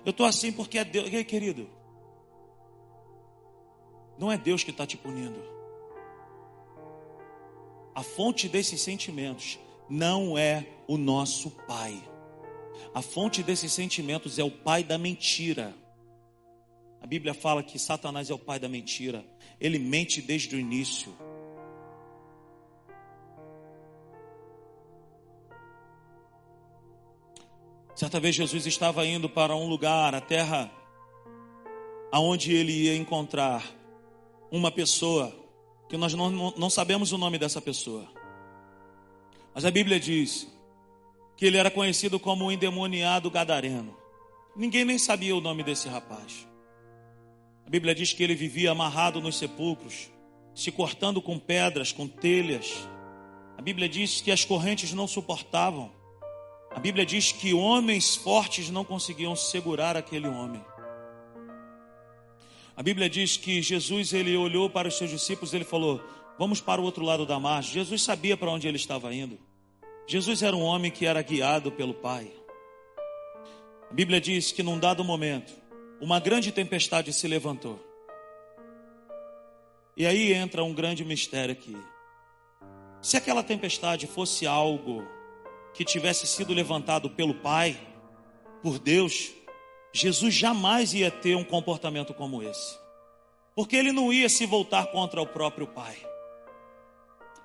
Eu 0.06 0.12
estou 0.12 0.26
assim 0.26 0.52
porque 0.52 0.78
é 0.78 0.84
Deus. 0.84 1.12
Ei, 1.12 1.24
querido, 1.24 1.70
não 4.18 4.32
é 4.32 4.38
Deus 4.38 4.64
que 4.64 4.72
está 4.72 4.86
te 4.86 4.98
punindo. 4.98 5.42
A 7.94 8.04
fonte 8.04 8.48
desses 8.48 8.82
sentimentos 8.82 9.60
não 9.90 10.38
é 10.38 10.66
o 10.88 10.98
nosso 10.98 11.52
pai. 11.68 12.02
A 12.94 13.02
fonte 13.02 13.44
desses 13.44 13.72
sentimentos 13.74 14.40
é 14.40 14.44
o 14.44 14.52
pai 14.52 14.84
da 14.84 14.98
mentira. 14.98 15.74
A 17.02 17.08
Bíblia 17.08 17.34
fala 17.34 17.64
que 17.64 17.80
Satanás 17.80 18.30
é 18.30 18.34
o 18.34 18.40
pai 18.40 18.60
da 18.60 18.70
mentira. 18.70 19.26
Ele 19.60 19.80
mente 19.80 20.22
desde 20.22 20.56
o 20.56 20.60
início. 20.60 21.14
Certa 28.02 28.20
vez 28.20 28.34
Jesus 28.34 28.66
estava 28.66 29.06
indo 29.06 29.30
para 29.30 29.56
um 29.56 29.68
lugar, 29.68 30.16
a 30.16 30.20
terra, 30.20 30.72
aonde 32.12 32.52
ele 32.52 32.72
ia 32.72 32.98
encontrar 32.98 33.64
uma 34.50 34.72
pessoa 34.72 35.32
que 35.88 35.96
nós 35.96 36.12
não, 36.16 36.32
não 36.58 36.68
sabemos 36.68 37.12
o 37.12 37.18
nome 37.20 37.38
dessa 37.38 37.62
pessoa. 37.62 38.08
Mas 39.54 39.66
a 39.66 39.70
Bíblia 39.70 40.00
diz 40.00 40.52
que 41.38 41.46
ele 41.46 41.58
era 41.58 41.70
conhecido 41.70 42.20
como 42.20 42.46
o 42.46 42.52
endemoniado 42.52 43.30
gadareno. 43.30 43.96
Ninguém 44.56 44.84
nem 44.84 44.98
sabia 44.98 45.36
o 45.36 45.40
nome 45.40 45.62
desse 45.62 45.88
rapaz. 45.88 46.48
A 47.68 47.70
Bíblia 47.70 47.94
diz 47.94 48.14
que 48.14 48.24
ele 48.24 48.34
vivia 48.34 48.72
amarrado 48.72 49.22
nos 49.22 49.38
sepulcros, 49.38 50.10
se 50.56 50.72
cortando 50.72 51.22
com 51.22 51.38
pedras, 51.38 51.92
com 51.92 52.08
telhas. 52.08 52.74
A 53.60 53.62
Bíblia 53.62 53.88
diz 53.88 54.22
que 54.22 54.32
as 54.32 54.44
correntes 54.44 54.92
não 54.92 55.06
suportavam. 55.06 56.01
A 56.74 56.80
Bíblia 56.80 57.06
diz 57.06 57.32
que 57.32 57.54
homens 57.54 58.16
fortes 58.16 58.70
não 58.70 58.84
conseguiam 58.86 59.36
segurar 59.36 59.98
aquele 59.98 60.28
homem. 60.28 60.64
A 62.76 62.82
Bíblia 62.82 63.10
diz 63.10 63.36
que 63.36 63.62
Jesus 63.62 64.14
ele 64.14 64.36
olhou 64.38 64.70
para 64.70 64.88
os 64.88 64.98
seus 64.98 65.10
discípulos 65.10 65.54
ele 65.54 65.66
falou: 65.66 66.02
"Vamos 66.40 66.62
para 66.62 66.80
o 66.82 66.84
outro 66.84 67.04
lado 67.04 67.26
da 67.26 67.40
margem". 67.40 67.74
Jesus 67.74 68.02
sabia 68.02 68.38
para 68.38 68.50
onde 68.50 68.68
ele 68.68 68.78
estava 68.78 69.14
indo. 69.14 69.38
Jesus 70.08 70.42
era 70.42 70.56
um 70.56 70.62
homem 70.62 70.90
que 70.90 71.06
era 71.06 71.22
guiado 71.22 71.72
pelo 71.72 71.94
Pai. 71.94 72.32
A 73.90 73.94
Bíblia 73.94 74.22
diz 74.22 74.52
que 74.52 74.64
num 74.64 74.80
dado 74.80 75.04
momento, 75.04 75.54
uma 76.00 76.20
grande 76.20 76.52
tempestade 76.52 77.12
se 77.12 77.28
levantou. 77.28 77.80
E 79.96 80.06
aí 80.06 80.34
entra 80.34 80.64
um 80.64 80.74
grande 80.74 81.04
mistério 81.04 81.52
aqui. 81.52 81.78
Se 83.02 83.18
aquela 83.18 83.44
tempestade 83.44 84.08
fosse 84.08 84.48
algo 84.48 85.06
que 85.74 85.86
tivesse 85.86 86.28
sido 86.28 86.54
levantado 86.54 87.10
pelo 87.10 87.36
Pai, 87.36 87.80
por 88.62 88.78
Deus, 88.78 89.32
Jesus 89.94 90.34
jamais 90.34 90.94
ia 90.94 91.10
ter 91.12 91.36
um 91.36 91.44
comportamento 91.44 92.14
como 92.14 92.44
esse. 92.44 92.80
Porque 93.56 93.76
ele 93.76 93.92
não 93.92 94.12
ia 94.12 94.30
se 94.30 94.46
voltar 94.46 94.88
contra 94.88 95.22
o 95.22 95.28
próprio 95.28 95.68
Pai. 95.68 95.98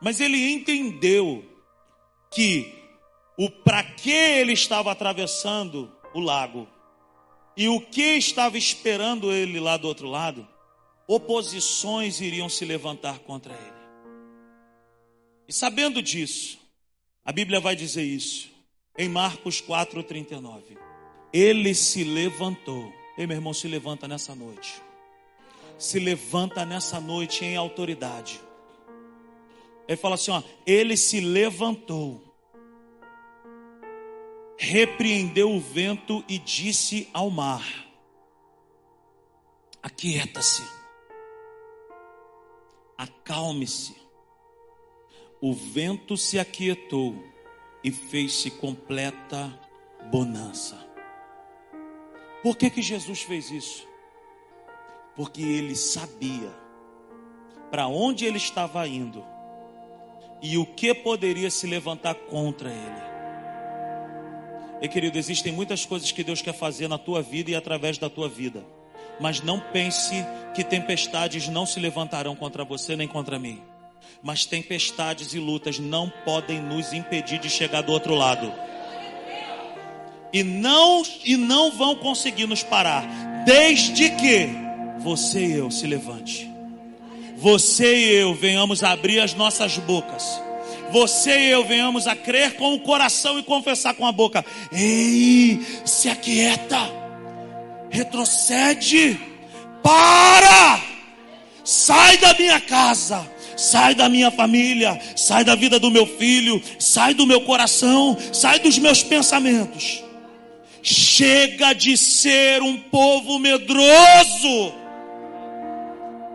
Mas 0.01 0.21
ele 0.21 0.53
entendeu 0.53 1.45
que 2.31 2.73
o 3.37 3.51
para 3.51 3.83
que 3.83 4.12
ele 4.12 4.53
estava 4.53 4.93
atravessando 4.93 5.93
o 6.15 6.21
lago 6.21 6.69
e 7.57 7.69
o 7.69 7.81
que 7.81 8.17
estava 8.17 8.59
esperando 8.59 9.33
ele 9.33 9.59
lá 9.59 9.77
do 9.77 9.89
outro 9.89 10.09
lado, 10.09 10.47
oposições 11.07 12.21
iriam 12.21 12.49
se 12.49 12.65
levantar 12.65 13.21
contra 13.21 13.55
ele. 13.55 13.77
E 15.49 15.53
sabendo 15.53 16.03
disso, 16.03 16.59
a 17.27 17.33
Bíblia 17.33 17.59
vai 17.59 17.75
dizer 17.75 18.05
isso 18.05 18.49
em 18.97 19.09
Marcos 19.09 19.61
4:39. 19.61 20.79
Ele 21.33 21.75
se 21.75 22.05
levantou. 22.05 22.93
Ei, 23.19 23.27
meu 23.27 23.37
irmão, 23.37 23.53
se 23.53 23.67
levanta 23.67 24.07
nessa 24.07 24.33
noite. 24.33 24.81
Se 25.77 25.99
levanta 25.99 26.65
nessa 26.65 27.01
noite 27.01 27.45
em 27.45 27.57
autoridade. 27.57 28.41
Ele 29.89 29.97
fala 29.97 30.15
assim: 30.15 30.31
ó, 30.31 30.43
ele 30.65 30.97
se 30.97 31.21
levantou, 31.21 32.23
repreendeu 34.57 35.53
o 35.53 35.61
vento 35.61 36.25
e 36.29 36.39
disse 36.39 37.09
ao 37.12 37.29
mar: 37.29 37.87
Aquieta-se, 39.83 40.62
acalme-se. 42.97 44.06
O 45.40 45.53
vento 45.53 46.16
se 46.16 46.38
aquietou 46.38 47.22
e 47.85 47.90
fez-se 47.90 48.51
completa 48.51 49.53
bonança. 50.11 50.77
Por 52.42 52.57
que, 52.57 52.70
que 52.70 52.81
Jesus 52.81 53.22
fez 53.22 53.51
isso? 53.51 53.87
Porque 55.14 55.42
ele 55.42 55.75
sabia 55.75 56.55
para 57.70 57.87
onde 57.88 58.25
ele 58.25 58.38
estava 58.38 58.87
indo 58.87 59.25
e 60.42 60.57
o 60.57 60.64
que 60.64 60.94
poderia 60.94 61.51
se 61.51 61.66
levantar 61.66 62.14
contra 62.14 62.70
ele. 62.70 63.07
E 64.81 64.88
querido, 64.88 65.18
existem 65.18 65.53
muitas 65.53 65.87
coisas 65.87 66.12
que 66.12 66.22
Deus 66.22 66.42
quer 66.42 66.55
fazer 66.55 66.88
na 66.88 66.99
tua 66.99 67.22
vida 67.22 67.51
e 67.51 67.55
através 67.55 67.99
da 67.99 68.11
tua 68.11 68.29
vida. 68.29 68.64
Mas 69.18 69.40
não 69.40 69.59
pense 69.59 70.14
que 70.55 70.62
tempestades 70.62 71.49
não 71.49 71.64
se 71.64 71.81
levantarão 71.81 72.37
contra 72.37 72.64
você 72.64 72.94
nem 72.94 73.09
contra 73.09 73.38
mim. 73.38 73.62
Mas 74.22 74.44
tempestades 74.44 75.35
e 75.35 75.38
lutas 75.38 75.79
não 75.79 76.12
podem 76.24 76.61
nos 76.61 76.92
impedir 76.92 77.38
de 77.38 77.48
chegar 77.48 77.83
do 77.83 77.92
outro 77.92 78.14
lado 78.14 78.52
e 80.33 80.42
não 80.42 81.02
e 81.24 81.37
não 81.37 81.70
vão 81.70 81.96
conseguir 81.96 82.46
nos 82.46 82.62
parar, 82.62 83.05
desde 83.46 84.11
que 84.11 84.48
você 84.98 85.46
e 85.46 85.52
eu 85.52 85.70
se 85.70 85.87
levante. 85.87 86.50
Você 87.37 87.96
e 87.96 88.14
eu 88.14 88.35
venhamos 88.35 88.83
abrir 88.83 89.20
as 89.20 89.33
nossas 89.33 89.79
bocas. 89.79 90.40
Você 90.90 91.38
e 91.38 91.50
eu 91.50 91.64
venhamos 91.64 92.07
a 92.07 92.14
crer 92.14 92.57
com 92.57 92.74
o 92.74 92.81
coração 92.81 93.38
e 93.38 93.42
confessar 93.42 93.94
com 93.94 94.07
a 94.07 94.12
boca. 94.12 94.44
Ei, 94.72 95.61
se 95.85 96.09
aquieta. 96.09 96.79
Retrocede. 97.90 99.18
Para! 99.83 100.83
Sai 101.64 102.16
da 102.18 102.35
minha 102.35 102.61
casa 102.61 103.26
sai 103.57 103.95
da 103.95 104.09
minha 104.09 104.31
família, 104.31 105.01
sai 105.16 105.42
da 105.42 105.55
vida 105.55 105.81
do 105.81 105.90
meu 105.90 106.07
filho, 106.07 106.62
sai 106.79 107.14
do 107.14 107.27
meu 107.27 107.40
coração, 107.40 108.16
sai 108.33 108.61
dos 108.61 108.79
meus 108.79 109.03
pensamentos. 109.03 110.05
Chega 110.83 111.73
de 111.73 111.97
ser 111.97 112.62
um 112.62 112.77
povo 112.77 113.38
medroso, 113.38 114.75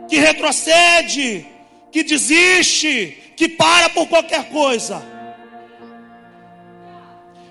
que 0.10 0.18
retrocede, 0.18 1.46
que 1.92 2.04
desiste, 2.04 3.18
que 3.38 3.48
para 3.48 3.90
por 3.90 4.08
qualquer 4.08 4.50
coisa. 4.50 5.02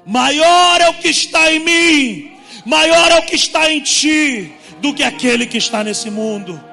Maior 0.04 0.80
é 0.80 0.88
o 0.88 0.94
que 0.94 1.09
está 1.09 1.52
em 1.52 1.61
mim, 1.61 2.33
maior 2.66 3.12
é 3.12 3.18
o 3.20 3.22
que 3.22 3.37
está 3.37 3.70
em 3.72 3.80
ti, 3.80 4.52
do 4.80 4.92
que 4.92 5.02
aquele 5.02 5.46
que 5.46 5.59
está 5.59 5.85
nesse 5.85 6.11
mundo 6.11 6.69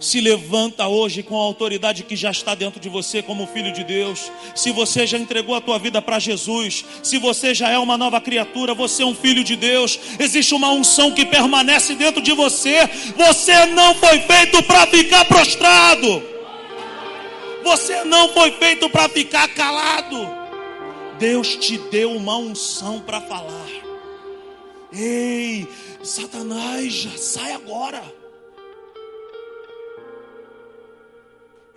se 0.00 0.20
levanta 0.20 0.86
hoje 0.86 1.22
com 1.22 1.36
a 1.36 1.42
autoridade 1.42 2.04
que 2.04 2.14
já 2.14 2.30
está 2.30 2.54
dentro 2.54 2.78
de 2.78 2.88
você 2.88 3.22
como 3.22 3.46
filho 3.46 3.72
de 3.72 3.82
Deus. 3.82 4.30
Se 4.54 4.70
você 4.70 5.06
já 5.06 5.18
entregou 5.18 5.54
a 5.54 5.60
tua 5.60 5.78
vida 5.78 6.00
para 6.00 6.18
Jesus, 6.18 6.84
se 7.02 7.18
você 7.18 7.54
já 7.54 7.68
é 7.70 7.78
uma 7.78 7.98
nova 7.98 8.20
criatura, 8.20 8.74
você 8.74 9.02
é 9.02 9.06
um 9.06 9.14
filho 9.14 9.42
de 9.42 9.56
Deus. 9.56 9.98
Existe 10.18 10.54
uma 10.54 10.70
unção 10.70 11.10
que 11.10 11.26
permanece 11.26 11.94
dentro 11.94 12.22
de 12.22 12.32
você. 12.32 12.88
Você 13.16 13.66
não 13.66 13.94
foi 13.94 14.20
feito 14.20 14.62
para 14.62 14.86
ficar 14.86 15.24
prostrado. 15.24 16.22
Você 17.64 18.04
não 18.04 18.28
foi 18.28 18.52
feito 18.52 18.88
para 18.88 19.08
ficar 19.08 19.48
calado. 19.48 20.28
Deus 21.18 21.56
te 21.56 21.76
deu 21.76 22.12
uma 22.12 22.36
unção 22.36 23.00
para 23.00 23.20
falar. 23.20 23.66
Ei, 24.92 25.66
Satanás, 26.02 26.92
já 26.92 27.16
sai 27.18 27.52
agora. 27.52 28.17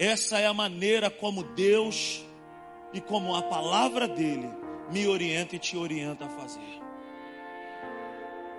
Essa 0.02 0.40
é 0.40 0.48
a 0.48 0.54
maneira 0.54 1.12
como 1.12 1.44
Deus 1.44 2.26
e 2.92 3.00
como 3.00 3.36
a 3.36 3.44
palavra 3.44 4.08
dele 4.08 4.50
me 4.92 5.06
orienta 5.06 5.56
e 5.56 5.60
te 5.60 5.78
orienta 5.78 6.26
a 6.26 6.30
fazer. 6.30 6.82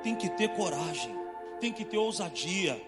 Tem 0.04 0.14
que 0.14 0.30
ter 0.30 0.50
coragem, 0.50 1.12
tem 1.60 1.72
que 1.72 1.84
ter 1.84 1.98
ousadia. 1.98 2.80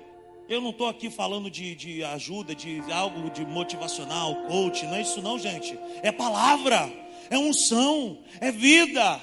Eu 0.48 0.60
não 0.60 0.70
estou 0.70 0.86
aqui 0.86 1.10
falando 1.10 1.50
de, 1.50 1.74
de 1.74 2.04
ajuda, 2.04 2.54
de 2.54 2.80
algo 2.92 3.28
de 3.28 3.44
motivacional, 3.44 4.36
coach, 4.46 4.86
não 4.86 4.94
é 4.94 5.02
isso 5.02 5.20
não, 5.20 5.36
gente. 5.36 5.76
É 6.00 6.12
palavra, 6.12 6.88
é 7.30 7.36
unção, 7.36 8.18
é 8.40 8.52
vida. 8.52 9.20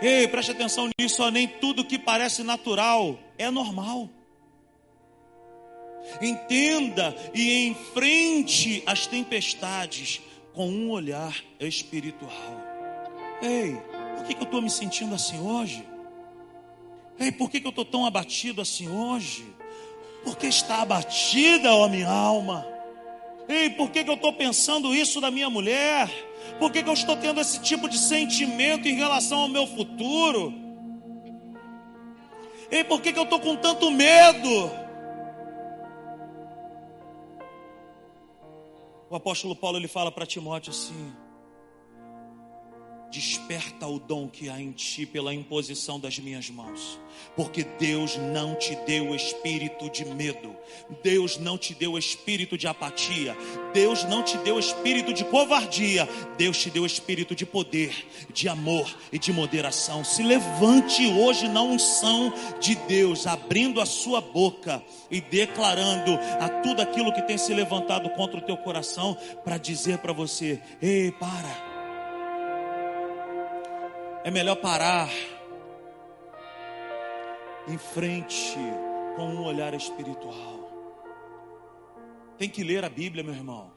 Ei, 0.00 0.28
preste 0.28 0.52
atenção 0.52 0.88
nisso, 0.96 1.20
ó, 1.20 1.32
nem 1.32 1.48
tudo 1.48 1.84
que 1.84 1.98
parece 1.98 2.44
natural 2.44 3.18
é 3.36 3.50
normal. 3.50 4.08
Entenda 6.20 7.14
e 7.34 7.68
enfrente 7.68 8.82
as 8.86 9.06
tempestades 9.06 10.20
com 10.54 10.68
um 10.68 10.90
olhar 10.90 11.36
espiritual. 11.60 12.32
Ei, 13.40 13.76
por 14.16 14.24
que, 14.24 14.34
que 14.34 14.40
eu 14.40 14.44
estou 14.44 14.60
me 14.60 14.70
sentindo 14.70 15.14
assim 15.14 15.38
hoje? 15.38 15.86
Ei, 17.18 17.32
por 17.32 17.50
que, 17.50 17.60
que 17.60 17.66
eu 17.66 17.70
estou 17.70 17.84
tão 17.84 18.06
abatido 18.06 18.60
assim 18.60 18.88
hoje? 18.88 19.46
Porque 20.24 20.46
está 20.46 20.82
abatida, 20.82 21.72
ó 21.72 21.88
minha 21.88 22.08
alma. 22.08 22.66
Ei, 23.48 23.70
por 23.70 23.90
que, 23.90 24.04
que 24.04 24.10
eu 24.10 24.14
estou 24.14 24.32
pensando 24.32 24.94
isso 24.94 25.20
da 25.20 25.30
minha 25.30 25.48
mulher? 25.48 26.08
Por 26.58 26.70
que, 26.70 26.82
que 26.82 26.88
eu 26.88 26.94
estou 26.94 27.16
tendo 27.16 27.40
esse 27.40 27.60
tipo 27.60 27.88
de 27.88 27.98
sentimento 27.98 28.86
em 28.86 28.94
relação 28.94 29.40
ao 29.40 29.48
meu 29.48 29.66
futuro? 29.66 30.52
Ei, 32.70 32.84
por 32.84 33.00
que, 33.00 33.12
que 33.12 33.18
eu 33.18 33.24
estou 33.24 33.40
com 33.40 33.56
tanto 33.56 33.90
medo? 33.90 34.70
O 39.10 39.16
apóstolo 39.16 39.56
Paulo 39.56 39.78
ele 39.78 39.88
fala 39.88 40.12
para 40.12 40.26
Timóteo 40.26 40.70
assim: 40.70 41.12
Desperta 43.10 43.86
o 43.86 43.98
dom 43.98 44.28
que 44.28 44.50
há 44.50 44.60
em 44.60 44.70
ti 44.70 45.06
pela 45.06 45.32
imposição 45.32 45.98
das 45.98 46.18
minhas 46.18 46.50
mãos, 46.50 47.00
porque 47.34 47.64
Deus 47.64 48.18
não 48.18 48.54
te 48.54 48.76
deu 48.86 49.14
espírito 49.14 49.88
de 49.88 50.04
medo, 50.04 50.54
Deus 51.02 51.38
não 51.38 51.56
te 51.56 51.74
deu 51.74 51.96
espírito 51.96 52.58
de 52.58 52.66
apatia, 52.66 53.34
Deus 53.72 54.04
não 54.04 54.22
te 54.22 54.36
deu 54.38 54.58
espírito 54.58 55.14
de 55.14 55.24
covardia, 55.24 56.06
Deus 56.36 56.58
te 56.58 56.68
deu 56.68 56.84
espírito 56.84 57.34
de 57.34 57.46
poder, 57.46 58.06
de 58.30 58.46
amor 58.46 58.94
e 59.10 59.18
de 59.18 59.32
moderação. 59.32 60.04
Se 60.04 60.22
levante 60.22 61.06
hoje 61.06 61.48
na 61.48 61.62
unção 61.62 62.30
de 62.60 62.74
Deus, 62.74 63.26
abrindo 63.26 63.80
a 63.80 63.86
sua 63.86 64.20
boca 64.20 64.82
e 65.10 65.18
declarando 65.18 66.12
a 66.38 66.60
tudo 66.62 66.82
aquilo 66.82 67.14
que 67.14 67.22
tem 67.22 67.38
se 67.38 67.54
levantado 67.54 68.10
contra 68.10 68.38
o 68.38 68.42
teu 68.42 68.58
coração, 68.58 69.16
para 69.42 69.56
dizer 69.56 69.96
para 69.98 70.12
você: 70.12 70.60
ei, 70.82 71.10
para 71.12 71.67
é 74.24 74.30
melhor 74.30 74.56
parar 74.56 75.08
em 77.66 77.78
frente 77.78 78.56
com 79.16 79.26
um 79.26 79.44
olhar 79.44 79.74
espiritual. 79.74 80.58
Tem 82.38 82.48
que 82.48 82.62
ler 82.62 82.84
a 82.84 82.88
Bíblia, 82.88 83.24
meu 83.24 83.34
irmão. 83.34 83.72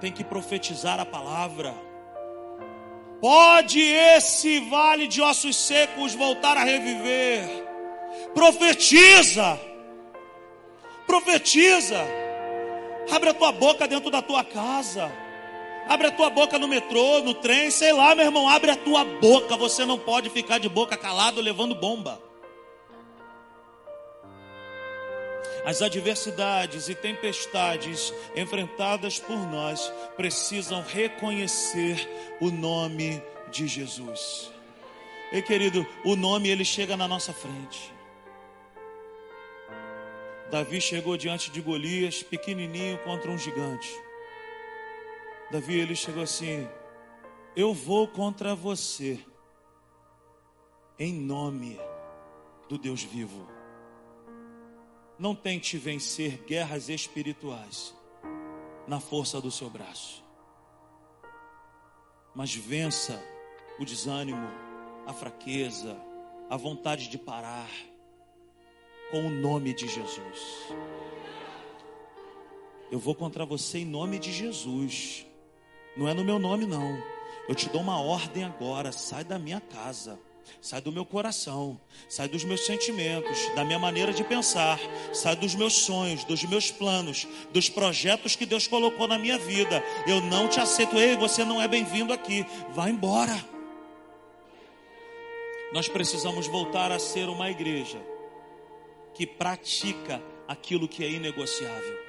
Tem 0.00 0.12
que 0.12 0.24
profetizar 0.24 0.98
a 1.00 1.04
palavra. 1.04 1.74
Pode 3.20 3.80
esse 3.80 4.60
vale 4.68 5.06
de 5.06 5.20
ossos 5.20 5.56
secos 5.56 6.14
voltar 6.14 6.56
a 6.56 6.64
reviver. 6.64 7.48
Profetiza. 8.34 9.58
Profetiza. 11.06 11.98
Abre 13.10 13.30
a 13.30 13.34
tua 13.34 13.52
boca 13.52 13.88
dentro 13.88 14.10
da 14.10 14.20
tua 14.20 14.44
casa. 14.44 15.10
Abre 15.88 16.08
a 16.08 16.12
tua 16.12 16.28
boca 16.28 16.58
no 16.58 16.68
metrô, 16.68 17.20
no 17.20 17.32
trem, 17.32 17.70
sei 17.70 17.94
lá, 17.94 18.14
meu 18.14 18.26
irmão, 18.26 18.46
abre 18.46 18.70
a 18.70 18.76
tua 18.76 19.04
boca. 19.04 19.56
Você 19.56 19.86
não 19.86 19.98
pode 19.98 20.28
ficar 20.28 20.58
de 20.58 20.68
boca 20.68 20.98
calado 20.98 21.40
levando 21.40 21.74
bomba. 21.74 22.20
As 25.64 25.80
adversidades 25.80 26.88
e 26.88 26.94
tempestades 26.94 28.12
enfrentadas 28.36 29.18
por 29.18 29.38
nós 29.50 29.92
precisam 30.16 30.82
reconhecer 30.82 32.08
o 32.40 32.50
nome 32.50 33.22
de 33.50 33.66
Jesus. 33.66 34.52
Ei, 35.32 35.42
querido, 35.42 35.86
o 36.04 36.16
nome 36.16 36.48
ele 36.48 36.64
chega 36.64 36.96
na 36.96 37.08
nossa 37.08 37.32
frente. 37.32 37.92
Davi 40.50 40.80
chegou 40.80 41.16
diante 41.16 41.50
de 41.50 41.60
Golias, 41.60 42.22
pequenininho 42.22 42.98
contra 42.98 43.30
um 43.30 43.36
gigante. 43.36 44.07
Davi 45.50 45.78
ele 45.78 45.94
chegou 45.94 46.22
assim: 46.22 46.68
Eu 47.56 47.72
vou 47.72 48.06
contra 48.06 48.54
você, 48.54 49.18
em 50.98 51.12
nome 51.14 51.78
do 52.68 52.76
Deus 52.76 53.02
vivo. 53.02 53.48
Não 55.18 55.34
tente 55.34 55.78
vencer 55.78 56.44
guerras 56.44 56.88
espirituais 56.88 57.94
na 58.86 59.00
força 59.00 59.40
do 59.40 59.50
seu 59.50 59.70
braço, 59.70 60.22
mas 62.34 62.54
vença 62.54 63.20
o 63.78 63.84
desânimo, 63.84 64.48
a 65.06 65.12
fraqueza, 65.12 65.96
a 66.50 66.56
vontade 66.56 67.08
de 67.08 67.16
parar, 67.16 67.70
com 69.10 69.26
o 69.26 69.30
nome 69.30 69.72
de 69.72 69.88
Jesus. 69.88 70.68
Eu 72.90 72.98
vou 72.98 73.14
contra 73.14 73.44
você 73.44 73.78
em 73.78 73.84
nome 73.84 74.18
de 74.18 74.32
Jesus. 74.32 75.27
Não 75.98 76.08
é 76.08 76.14
no 76.14 76.24
meu 76.24 76.38
nome, 76.38 76.64
não. 76.64 77.02
Eu 77.48 77.54
te 77.56 77.68
dou 77.68 77.80
uma 77.80 78.00
ordem 78.00 78.44
agora. 78.44 78.92
Sai 78.92 79.24
da 79.24 79.38
minha 79.38 79.60
casa. 79.60 80.18
Sai 80.62 80.80
do 80.80 80.90
meu 80.90 81.04
coração, 81.04 81.78
sai 82.08 82.26
dos 82.26 82.42
meus 82.42 82.64
sentimentos, 82.64 83.54
da 83.54 83.64
minha 83.64 83.78
maneira 83.78 84.14
de 84.14 84.24
pensar, 84.24 84.78
sai 85.12 85.36
dos 85.36 85.54
meus 85.54 85.74
sonhos, 85.74 86.24
dos 86.24 86.42
meus 86.44 86.70
planos, 86.70 87.28
dos 87.52 87.68
projetos 87.68 88.34
que 88.34 88.46
Deus 88.46 88.66
colocou 88.66 89.06
na 89.06 89.18
minha 89.18 89.38
vida. 89.38 89.84
Eu 90.06 90.22
não 90.22 90.48
te 90.48 90.58
aceito, 90.58 90.96
ei, 90.96 91.16
você 91.16 91.44
não 91.44 91.60
é 91.60 91.68
bem-vindo 91.68 92.14
aqui. 92.14 92.46
Vá 92.70 92.88
embora. 92.88 93.38
Nós 95.72 95.86
precisamos 95.86 96.46
voltar 96.46 96.90
a 96.90 96.98
ser 96.98 97.28
uma 97.28 97.50
igreja 97.50 98.00
que 99.14 99.26
pratica 99.26 100.22
aquilo 100.48 100.88
que 100.88 101.04
é 101.04 101.10
inegociável. 101.10 102.07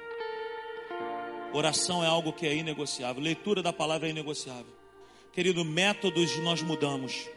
Oração 1.53 2.03
é 2.03 2.07
algo 2.07 2.31
que 2.31 2.45
é 2.45 2.55
inegociável. 2.55 3.21
Leitura 3.21 3.63
da 3.63 3.73
palavra 3.73 4.07
é 4.07 4.11
inegociável. 4.11 4.79
Querido, 5.33 5.65
métodos 5.65 6.37
nós 6.39 6.61
mudamos. 6.61 7.27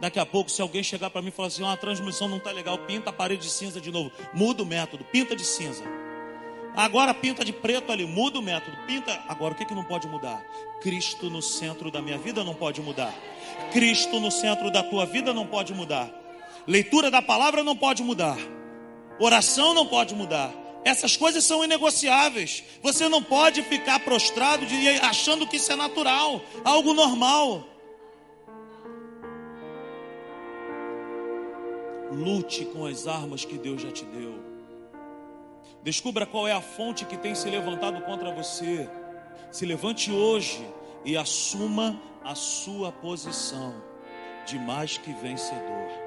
Daqui 0.00 0.18
a 0.18 0.26
pouco, 0.26 0.50
se 0.50 0.60
alguém 0.62 0.82
chegar 0.82 1.10
para 1.10 1.22
mim 1.22 1.28
e 1.28 1.30
falar 1.30 1.48
assim: 1.48 1.62
oh, 1.62 1.68
a 1.68 1.76
transmissão 1.76 2.28
não 2.28 2.38
está 2.38 2.50
legal, 2.50 2.78
pinta 2.78 3.10
a 3.10 3.12
parede 3.12 3.42
de 3.42 3.50
cinza 3.50 3.80
de 3.80 3.90
novo. 3.90 4.10
Muda 4.32 4.62
o 4.62 4.66
método, 4.66 5.04
pinta 5.04 5.36
de 5.36 5.44
cinza. 5.44 5.84
Agora 6.76 7.14
pinta 7.14 7.44
de 7.44 7.52
preto 7.52 7.92
ali, 7.92 8.04
muda 8.04 8.38
o 8.38 8.42
método, 8.42 8.76
pinta. 8.86 9.22
Agora 9.28 9.54
o 9.54 9.56
que, 9.56 9.64
que 9.64 9.74
não 9.74 9.84
pode 9.84 10.08
mudar? 10.08 10.44
Cristo 10.80 11.30
no 11.30 11.40
centro 11.40 11.90
da 11.90 12.02
minha 12.02 12.18
vida 12.18 12.42
não 12.42 12.54
pode 12.54 12.80
mudar. 12.80 13.14
Cristo 13.72 14.18
no 14.18 14.30
centro 14.30 14.70
da 14.70 14.82
tua 14.82 15.06
vida 15.06 15.32
não 15.32 15.46
pode 15.46 15.72
mudar. 15.72 16.10
Leitura 16.66 17.10
da 17.10 17.22
palavra 17.22 17.62
não 17.62 17.76
pode 17.76 18.02
mudar. 18.02 18.36
Oração 19.20 19.72
não 19.72 19.86
pode 19.86 20.14
mudar. 20.14 20.52
Essas 20.84 21.16
coisas 21.16 21.42
são 21.44 21.64
inegociáveis. 21.64 22.62
Você 22.82 23.08
não 23.08 23.22
pode 23.22 23.62
ficar 23.62 24.00
prostrado 24.00 24.66
de, 24.66 24.88
achando 25.00 25.46
que 25.46 25.56
isso 25.56 25.72
é 25.72 25.76
natural, 25.76 26.42
algo 26.62 26.92
normal. 26.92 27.66
Lute 32.12 32.66
com 32.66 32.84
as 32.84 33.06
armas 33.06 33.44
que 33.44 33.56
Deus 33.56 33.80
já 33.80 33.90
te 33.90 34.04
deu. 34.04 34.34
Descubra 35.82 36.26
qual 36.26 36.46
é 36.46 36.52
a 36.52 36.60
fonte 36.60 37.06
que 37.06 37.16
tem 37.16 37.34
se 37.34 37.48
levantado 37.48 38.02
contra 38.02 38.32
você. 38.32 38.88
Se 39.50 39.64
levante 39.64 40.12
hoje 40.12 40.66
e 41.04 41.16
assuma 41.16 42.00
a 42.22 42.34
sua 42.34 42.92
posição 42.92 43.74
de 44.46 44.58
mais 44.58 44.98
que 44.98 45.12
vencedor. 45.12 46.03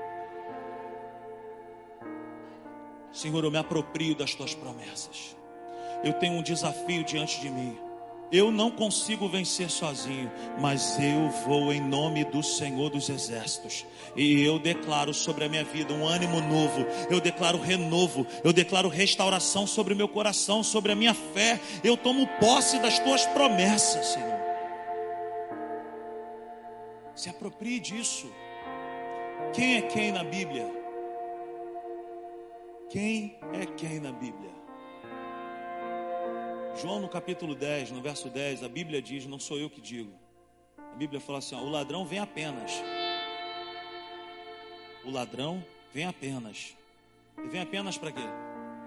Senhor, 3.17 3.43
eu 3.43 3.49
me 3.49 3.57
aproprio 3.57 4.13
das 4.13 4.35
tuas 4.35 4.53
promessas. 4.53 5.35
Eu 6.03 6.13
tenho 6.13 6.33
um 6.33 6.43
desafio 6.43 7.03
diante 7.03 7.41
de 7.41 7.49
mim. 7.49 7.75
Eu 8.31 8.51
não 8.51 8.69
consigo 8.69 9.27
vencer 9.27 9.71
sozinho, 9.71 10.29
mas 10.59 10.99
eu 10.99 11.27
vou 11.47 11.73
em 11.73 11.81
nome 11.81 12.25
do 12.25 12.43
Senhor 12.43 12.91
dos 12.91 13.09
Exércitos. 13.09 13.87
E 14.15 14.43
eu 14.43 14.59
declaro 14.59 15.15
sobre 15.15 15.45
a 15.45 15.49
minha 15.49 15.63
vida 15.63 15.93
um 15.93 16.05
ânimo 16.05 16.39
novo. 16.41 16.85
Eu 17.09 17.19
declaro 17.19 17.59
renovo. 17.59 18.27
Eu 18.43 18.53
declaro 18.53 18.87
restauração 18.87 19.65
sobre 19.65 19.95
o 19.95 19.97
meu 19.97 20.07
coração, 20.07 20.61
sobre 20.61 20.91
a 20.91 20.95
minha 20.95 21.15
fé. 21.15 21.59
Eu 21.83 21.97
tomo 21.97 22.27
posse 22.39 22.77
das 22.79 22.99
tuas 22.99 23.25
promessas, 23.25 24.05
Senhor. 24.07 24.37
Se 27.15 27.29
aproprie 27.29 27.79
disso. 27.79 28.29
Quem 29.53 29.77
é 29.77 29.81
quem 29.81 30.11
na 30.11 30.23
Bíblia? 30.23 30.76
Quem 32.89 33.37
é 33.51 33.65
quem 33.65 33.99
na 33.99 34.13
Bíblia? 34.13 34.49
João 36.81 37.01
no 37.01 37.09
capítulo 37.09 37.53
10, 37.53 37.91
no 37.91 38.01
verso 38.01 38.29
10, 38.29 38.63
a 38.63 38.69
Bíblia 38.69 39.01
diz: 39.01 39.25
Não 39.25 39.37
sou 39.37 39.57
eu 39.57 39.69
que 39.69 39.81
digo. 39.81 40.13
A 40.77 40.95
Bíblia 40.95 41.19
fala 41.19 41.39
assim: 41.39 41.55
ó, 41.55 41.59
O 41.59 41.69
ladrão 41.69 42.05
vem 42.05 42.19
apenas. 42.19 42.71
O 45.03 45.11
ladrão 45.11 45.65
vem 45.93 46.05
apenas. 46.05 46.77
E 47.37 47.47
vem 47.49 47.59
apenas 47.59 47.97
para 47.97 48.11
quê? 48.13 48.21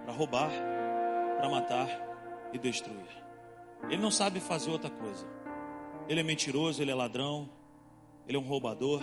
Para 0.05 0.15
roubar, 0.15 0.51
para 1.37 1.51
matar 1.51 1.89
e 2.55 2.59
destruir. 2.59 3.23
Ele 3.85 4.01
não 4.01 4.11
sabe 4.11 4.41
fazer 4.41 4.71
outra 4.71 4.91
coisa. 4.91 5.27
Ele 6.09 6.21
é 6.21 6.23
mentiroso, 6.23 6.81
ele 6.81 6.91
é 6.91 6.95
ladrão, 6.95 7.51
ele 8.27 8.37
é 8.39 8.41
um 8.41 8.45
roubador. 8.45 9.03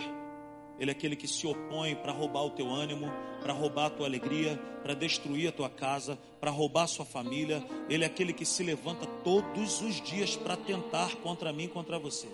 Ele 0.78 0.90
é 0.90 0.92
aquele 0.92 1.16
que 1.16 1.26
se 1.26 1.46
opõe 1.46 1.94
para 1.96 2.12
roubar 2.12 2.44
o 2.44 2.50
teu 2.50 2.68
ânimo, 2.70 3.10
para 3.40 3.52
roubar 3.52 3.86
a 3.86 3.90
tua 3.90 4.06
alegria, 4.06 4.56
para 4.82 4.94
destruir 4.94 5.48
a 5.48 5.52
tua 5.52 5.68
casa, 5.68 6.18
para 6.40 6.50
roubar 6.50 6.84
a 6.84 6.86
sua 6.86 7.04
família. 7.04 7.64
Ele 7.88 8.04
é 8.04 8.06
aquele 8.06 8.32
que 8.32 8.44
se 8.44 8.62
levanta 8.62 9.06
todos 9.24 9.80
os 9.80 10.00
dias 10.00 10.36
para 10.36 10.56
tentar 10.56 11.16
contra 11.16 11.52
mim, 11.52 11.66
contra 11.66 11.98
você. 11.98 12.28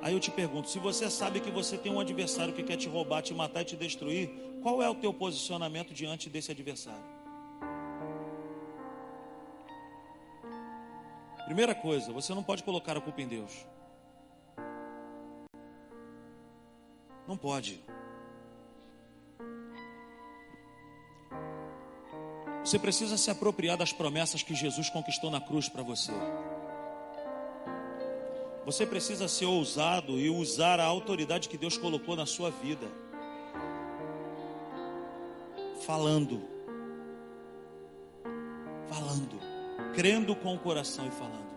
Aí 0.00 0.12
eu 0.12 0.20
te 0.20 0.30
pergunto: 0.30 0.68
se 0.68 0.78
você 0.78 1.10
sabe 1.10 1.40
que 1.40 1.50
você 1.50 1.76
tem 1.76 1.92
um 1.92 2.00
adversário 2.00 2.54
que 2.54 2.62
quer 2.62 2.76
te 2.76 2.88
roubar, 2.88 3.22
te 3.22 3.34
matar 3.34 3.62
e 3.62 3.64
te 3.64 3.76
destruir, 3.76 4.30
qual 4.62 4.80
é 4.82 4.88
o 4.88 4.94
teu 4.94 5.12
posicionamento 5.12 5.92
diante 5.92 6.30
desse 6.30 6.52
adversário? 6.52 7.22
Primeira 11.44 11.74
coisa, 11.74 12.12
você 12.12 12.32
não 12.32 12.42
pode 12.42 12.62
colocar 12.62 12.96
a 12.96 13.00
culpa 13.00 13.20
em 13.20 13.28
Deus. 13.28 13.66
Não 17.32 17.38
pode. 17.38 17.80
Você 22.62 22.78
precisa 22.78 23.16
se 23.16 23.30
apropriar 23.30 23.78
das 23.78 23.90
promessas 23.90 24.42
que 24.42 24.54
Jesus 24.54 24.90
conquistou 24.90 25.30
na 25.30 25.40
cruz 25.40 25.66
para 25.66 25.82
você. 25.82 26.12
Você 28.66 28.84
precisa 28.84 29.28
ser 29.28 29.46
ousado 29.46 30.20
e 30.20 30.28
usar 30.28 30.78
a 30.78 30.84
autoridade 30.84 31.48
que 31.48 31.56
Deus 31.56 31.78
colocou 31.78 32.14
na 32.14 32.26
sua 32.26 32.50
vida. 32.50 32.86
Falando. 35.86 36.42
Falando. 38.90 39.40
Crendo 39.94 40.36
com 40.36 40.54
o 40.54 40.58
coração 40.58 41.08
e 41.08 41.10
falando. 41.10 41.50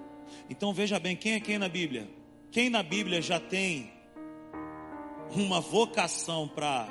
Então 0.49 0.73
veja 0.73 0.97
bem, 1.01 1.17
quem 1.17 1.33
é 1.33 1.39
quem 1.41 1.57
na 1.57 1.67
Bíblia? 1.67 2.09
Quem 2.49 2.69
na 2.69 2.81
Bíblia 2.81 3.21
já 3.21 3.41
tem 3.41 3.94
uma 5.35 5.59
vocação 5.59 6.47
para 6.47 6.87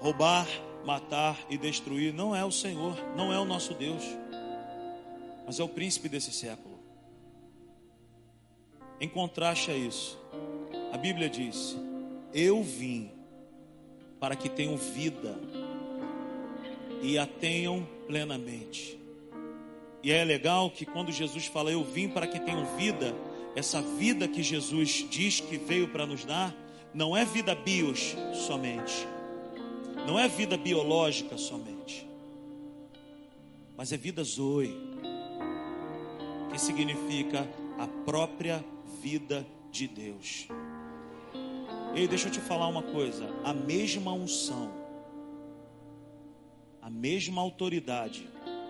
roubar, 0.00 0.46
matar 0.84 1.38
e 1.50 1.58
destruir, 1.58 2.12
não 2.12 2.34
é 2.34 2.44
o 2.44 2.52
Senhor, 2.52 2.96
não 3.14 3.32
é 3.32 3.38
o 3.38 3.44
nosso 3.44 3.74
Deus, 3.74 4.02
mas 5.44 5.60
é 5.60 5.62
o 5.62 5.68
príncipe 5.68 6.08
desse 6.08 6.32
século. 6.32 6.76
Em 9.00 9.08
contraste 9.08 9.70
a 9.70 9.74
isso, 9.74 10.18
a 10.92 10.96
Bíblia 10.96 11.28
diz: 11.28 11.76
Eu 12.32 12.62
vim 12.62 13.10
para 14.18 14.34
que 14.34 14.48
tenham 14.48 14.76
vida 14.76 15.38
e 17.02 17.18
a 17.18 17.26
tenham 17.26 17.86
plenamente. 18.06 18.98
E 20.02 20.12
é 20.12 20.24
legal 20.24 20.70
que 20.70 20.86
quando 20.86 21.12
Jesus 21.12 21.46
fala 21.46 21.70
eu 21.70 21.84
vim 21.84 22.08
para 22.08 22.26
que 22.26 22.40
tenham 22.40 22.64
vida, 22.76 23.14
essa 23.54 23.82
vida 23.82 24.26
que 24.28 24.42
Jesus 24.42 25.06
diz 25.10 25.40
que 25.40 25.58
veio 25.58 25.88
para 25.88 26.06
nos 26.06 26.24
dar, 26.24 26.54
não 26.96 27.14
é 27.14 27.26
vida 27.26 27.54
bios 27.54 28.16
somente, 28.32 29.06
não 30.06 30.18
é 30.18 30.26
vida 30.26 30.56
biológica 30.56 31.36
somente, 31.36 32.08
mas 33.76 33.92
é 33.92 33.98
vida 33.98 34.24
zoe, 34.24 34.74
que 36.50 36.58
significa 36.58 37.46
a 37.78 37.86
própria 37.86 38.64
vida 39.02 39.46
de 39.70 39.86
Deus. 39.86 40.48
Ei, 41.94 42.08
deixa 42.08 42.28
eu 42.28 42.32
te 42.32 42.40
falar 42.40 42.66
uma 42.66 42.82
coisa: 42.82 43.28
a 43.44 43.52
mesma 43.52 44.14
unção, 44.14 44.72
a 46.80 46.88
mesma 46.88 47.42
autoridade 47.42 48.26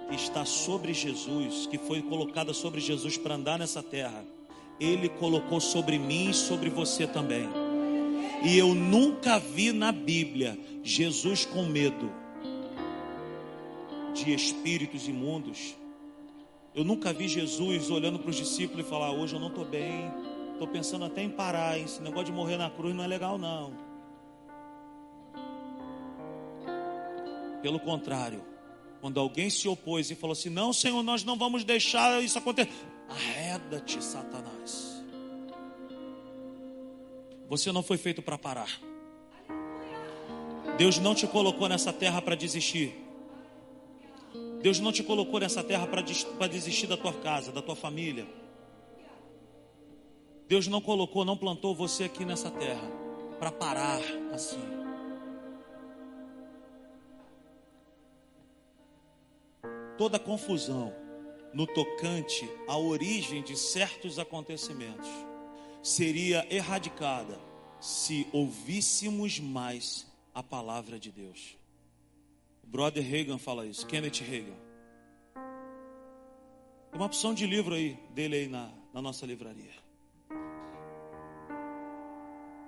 que 0.09 0.17
está 0.17 0.45
sobre 0.45 0.93
Jesus, 0.93 1.67
que 1.67 1.79
foi 1.79 2.03
colocada 2.03 2.53
sobre 2.53 2.81
Jesus 2.81 3.17
para 3.17 3.37
andar 3.37 3.57
nessa 3.57 3.85
terra, 3.85 4.25
Ele 4.81 5.09
colocou 5.09 5.61
sobre 5.61 5.97
mim 5.97 6.31
e 6.31 6.35
sobre 6.35 6.69
você 6.69 7.07
também. 7.07 7.66
E 8.43 8.59
eu 8.59 8.75
nunca 8.75 9.39
vi 9.39 9.73
na 9.73 9.91
Bíblia 9.93 10.59
Jesus 10.83 11.45
com 11.45 11.65
medo 11.65 12.13
de 14.15 14.33
espíritos 14.33 15.09
imundos 15.09 15.75
eu 16.77 16.85
nunca 16.85 17.11
vi 17.11 17.27
Jesus 17.27 17.89
olhando 17.89 18.19
para 18.19 18.29
os 18.29 18.37
discípulos 18.37 18.85
e 18.85 18.89
falar: 18.89 19.11
Hoje 19.11 19.35
eu 19.35 19.41
não 19.41 19.49
estou 19.49 19.65
bem, 19.65 20.13
estou 20.53 20.69
pensando 20.69 21.07
até 21.07 21.23
em 21.23 21.31
parar. 21.31 21.79
Esse 21.79 22.03
negócio 22.03 22.27
de 22.27 22.33
morrer 22.33 22.59
na 22.59 22.69
cruz 22.69 22.95
não 22.95 23.03
é 23.03 23.07
legal, 23.07 23.39
não. 23.39 23.73
Pelo 27.63 27.81
contrário, 27.81 28.45
quando 29.01 29.19
alguém 29.19 29.49
se 29.49 29.67
opôs 29.67 30.11
e 30.11 30.15
falou 30.15 30.33
assim: 30.33 30.51
Não, 30.51 30.71
Senhor, 30.71 31.03
nós 31.03 31.25
não 31.25 31.39
vamos 31.39 31.65
deixar 31.65 32.23
isso 32.23 32.37
acontecer. 32.37 32.71
Arreda-te, 33.09 34.05
Satanás. 34.05 34.56
Você 37.49 37.71
não 37.71 37.83
foi 37.83 37.97
feito 37.97 38.21
para 38.23 38.37
parar. 38.37 38.69
Deus 40.77 40.99
não 40.99 41.15
te 41.15 41.27
colocou 41.27 41.69
nessa 41.69 41.93
terra 41.93 42.21
para 42.21 42.35
desistir. 42.35 42.95
Deus 44.61 44.81
não 44.81 44.93
te 44.93 45.03
colocou 45.03 45.39
nessa 45.39 45.63
terra 45.63 45.87
para 45.87 46.49
desistir 46.49 46.87
da 46.87 46.97
tua 46.97 47.13
casa, 47.13 47.53
da 47.53 47.63
tua 47.63 47.77
família. 47.77 48.27
Deus 50.49 50.67
não 50.67 50.81
colocou, 50.81 51.25
não 51.25 51.37
plantou 51.37 51.75
você 51.75 52.05
aqui 52.05 52.25
nessa 52.25 52.51
terra 52.51 52.91
para 53.39 53.53
parar 53.53 54.01
assim. 54.33 54.61
Toda 59.97 60.19
confusão 60.19 60.93
no 61.55 61.67
tocante 61.67 62.49
à 62.69 62.77
origem 62.77 63.43
de 63.43 63.57
certos 63.57 64.19
acontecimentos 64.19 65.09
seria 65.87 66.45
erradicada 66.53 67.39
se 67.79 68.27
ouvíssemos 68.33 69.39
mais 69.39 70.05
a 70.35 70.43
palavra 70.43 70.99
de 70.99 71.13
Deus. 71.13 71.57
Brother 72.65 73.05
Reagan 73.05 73.39
fala 73.39 73.65
isso, 73.65 73.87
Kenneth 73.87 74.21
Reagan. 74.21 74.57
Tem 76.91 77.01
uma 77.01 77.07
opção 77.07 77.33
de 77.33 77.47
livro 77.47 77.73
aí, 77.73 77.97
dele 78.11 78.35
aí 78.35 78.49
na, 78.49 78.69
na 78.93 79.01
nossa 79.01 79.25
livraria. 79.25 79.71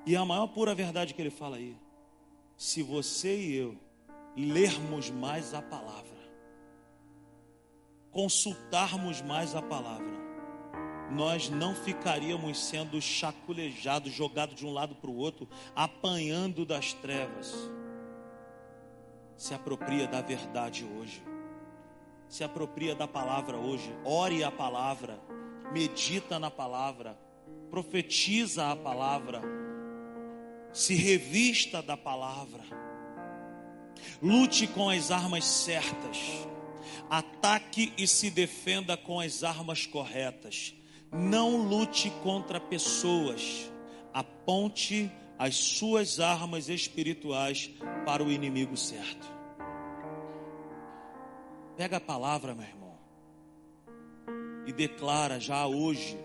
E 0.07 0.15
a 0.15 0.25
maior 0.25 0.47
pura 0.47 0.73
verdade 0.73 1.13
que 1.13 1.21
ele 1.21 1.31
fala 1.31 1.57
aí, 1.57 1.77
se 2.57 2.85
você 2.85 3.37
e 3.37 3.57
eu 3.57 3.77
lermos 4.37 5.11
mais 5.11 5.53
a 5.55 5.61
palavra, 5.61 6.19
consultarmos 8.13 9.21
mais 9.23 9.57
a 9.57 9.61
palavra, 9.61 10.18
nós 11.11 11.49
não 11.49 11.75
ficaríamos 11.75 12.59
sendo 12.59 13.01
chaculejados, 13.01 14.13
jogados 14.13 14.57
de 14.57 14.67
um 14.67 14.73
lado 14.73 14.95
para 14.95 15.11
o 15.11 15.17
outro, 15.17 15.49
apanhando 15.75 16.65
das 16.65 16.93
trevas 16.93 17.55
se 19.39 19.55
apropria 19.55 20.09
da 20.09 20.21
verdade 20.21 20.85
hoje. 20.85 21.23
Se 22.29 22.43
apropria 22.43 22.95
da 22.97 23.07
palavra 23.07 23.57
hoje. 23.57 23.95
Ore 24.05 24.43
a 24.43 24.51
palavra. 24.51 25.19
Medita 25.73 26.41
na 26.41 26.51
palavra. 26.51 27.17
Profetiza 27.71 28.73
a 28.73 28.77
palavra. 28.77 29.41
Se 30.73 30.97
revista 30.97 31.81
da 31.81 31.97
palavra. 31.97 32.65
Lute 34.21 34.67
com 34.67 34.91
as 34.91 35.13
armas 35.13 35.45
certas. 35.45 36.19
Ataque 37.09 37.93
e 37.97 38.09
se 38.09 38.31
defenda 38.31 38.97
com 38.97 39.21
as 39.21 39.45
armas 39.45 39.87
corretas. 39.87 40.75
Não 41.13 41.57
lute 41.57 42.11
contra 42.23 42.61
pessoas. 42.61 43.71
Aponte 44.13 45.11
as 45.39 45.57
suas 45.57 46.21
armas 46.21 46.69
espirituais 46.69 47.71
para 48.05 48.23
o 48.23 48.31
inimigo 48.31 48.77
certo. 48.77 49.27
Pega 51.77 51.99
a 51.99 52.01
palavra, 52.01 52.55
meu 52.55 52.67
irmão, 52.67 52.99
e 54.67 54.73
declara 54.73 55.39
já 55.39 55.65
hoje, 55.67 56.19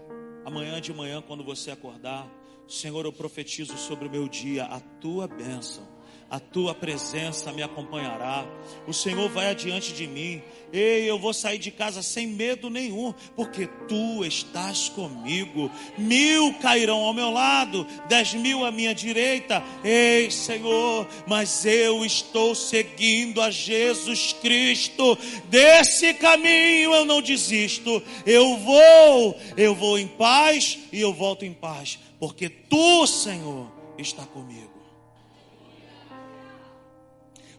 amanhã 0.43 0.81
de 0.81 0.91
manhã, 0.91 1.21
quando 1.21 1.43
você 1.43 1.69
acordar: 1.69 2.27
Senhor, 2.67 3.05
eu 3.05 3.13
profetizo 3.13 3.77
sobre 3.77 4.07
o 4.07 4.11
meu 4.11 4.27
dia 4.27 4.65
a 4.65 4.79
tua 4.79 5.27
bênção 5.27 5.92
a 6.29 6.39
tua 6.39 6.73
presença 6.73 7.51
me 7.51 7.61
acompanhará. 7.61 8.45
O 8.87 8.93
Senhor 8.93 9.29
vai 9.29 9.51
adiante 9.51 9.93
de 9.93 10.07
mim. 10.07 10.41
Ei, 10.71 11.07
eu 11.07 11.19
vou 11.19 11.31
sair 11.31 11.59
de 11.59 11.69
casa 11.69 12.01
sem 12.01 12.25
medo 12.25 12.67
nenhum, 12.69 13.13
porque 13.35 13.67
tu 13.87 14.25
estás 14.25 14.89
comigo. 14.89 15.69
Mil 15.95 16.53
cairão 16.55 16.97
ao 17.03 17.13
meu 17.13 17.29
lado, 17.29 17.85
dez 18.09 18.33
mil 18.33 18.65
à 18.65 18.71
minha 18.71 18.95
direita. 18.95 19.63
Ei, 19.83 20.31
Senhor, 20.31 21.07
mas 21.27 21.63
eu 21.65 22.03
estou 22.03 22.55
seguindo 22.55 23.39
a 23.39 23.51
Jesus 23.51 24.33
Cristo. 24.33 25.15
Desse 25.45 26.15
caminho 26.15 26.93
eu 26.93 27.05
não 27.05 27.21
desisto. 27.21 28.01
Eu 28.25 28.57
vou, 28.57 29.37
eu 29.55 29.75
vou 29.75 29.99
em 29.99 30.07
paz 30.07 30.79
e 30.91 30.99
eu 30.99 31.13
volto 31.13 31.45
em 31.45 31.53
paz, 31.53 31.99
porque 32.19 32.49
tu, 32.49 33.05
Senhor, 33.05 33.71
está 33.97 34.25
comigo. 34.25 34.72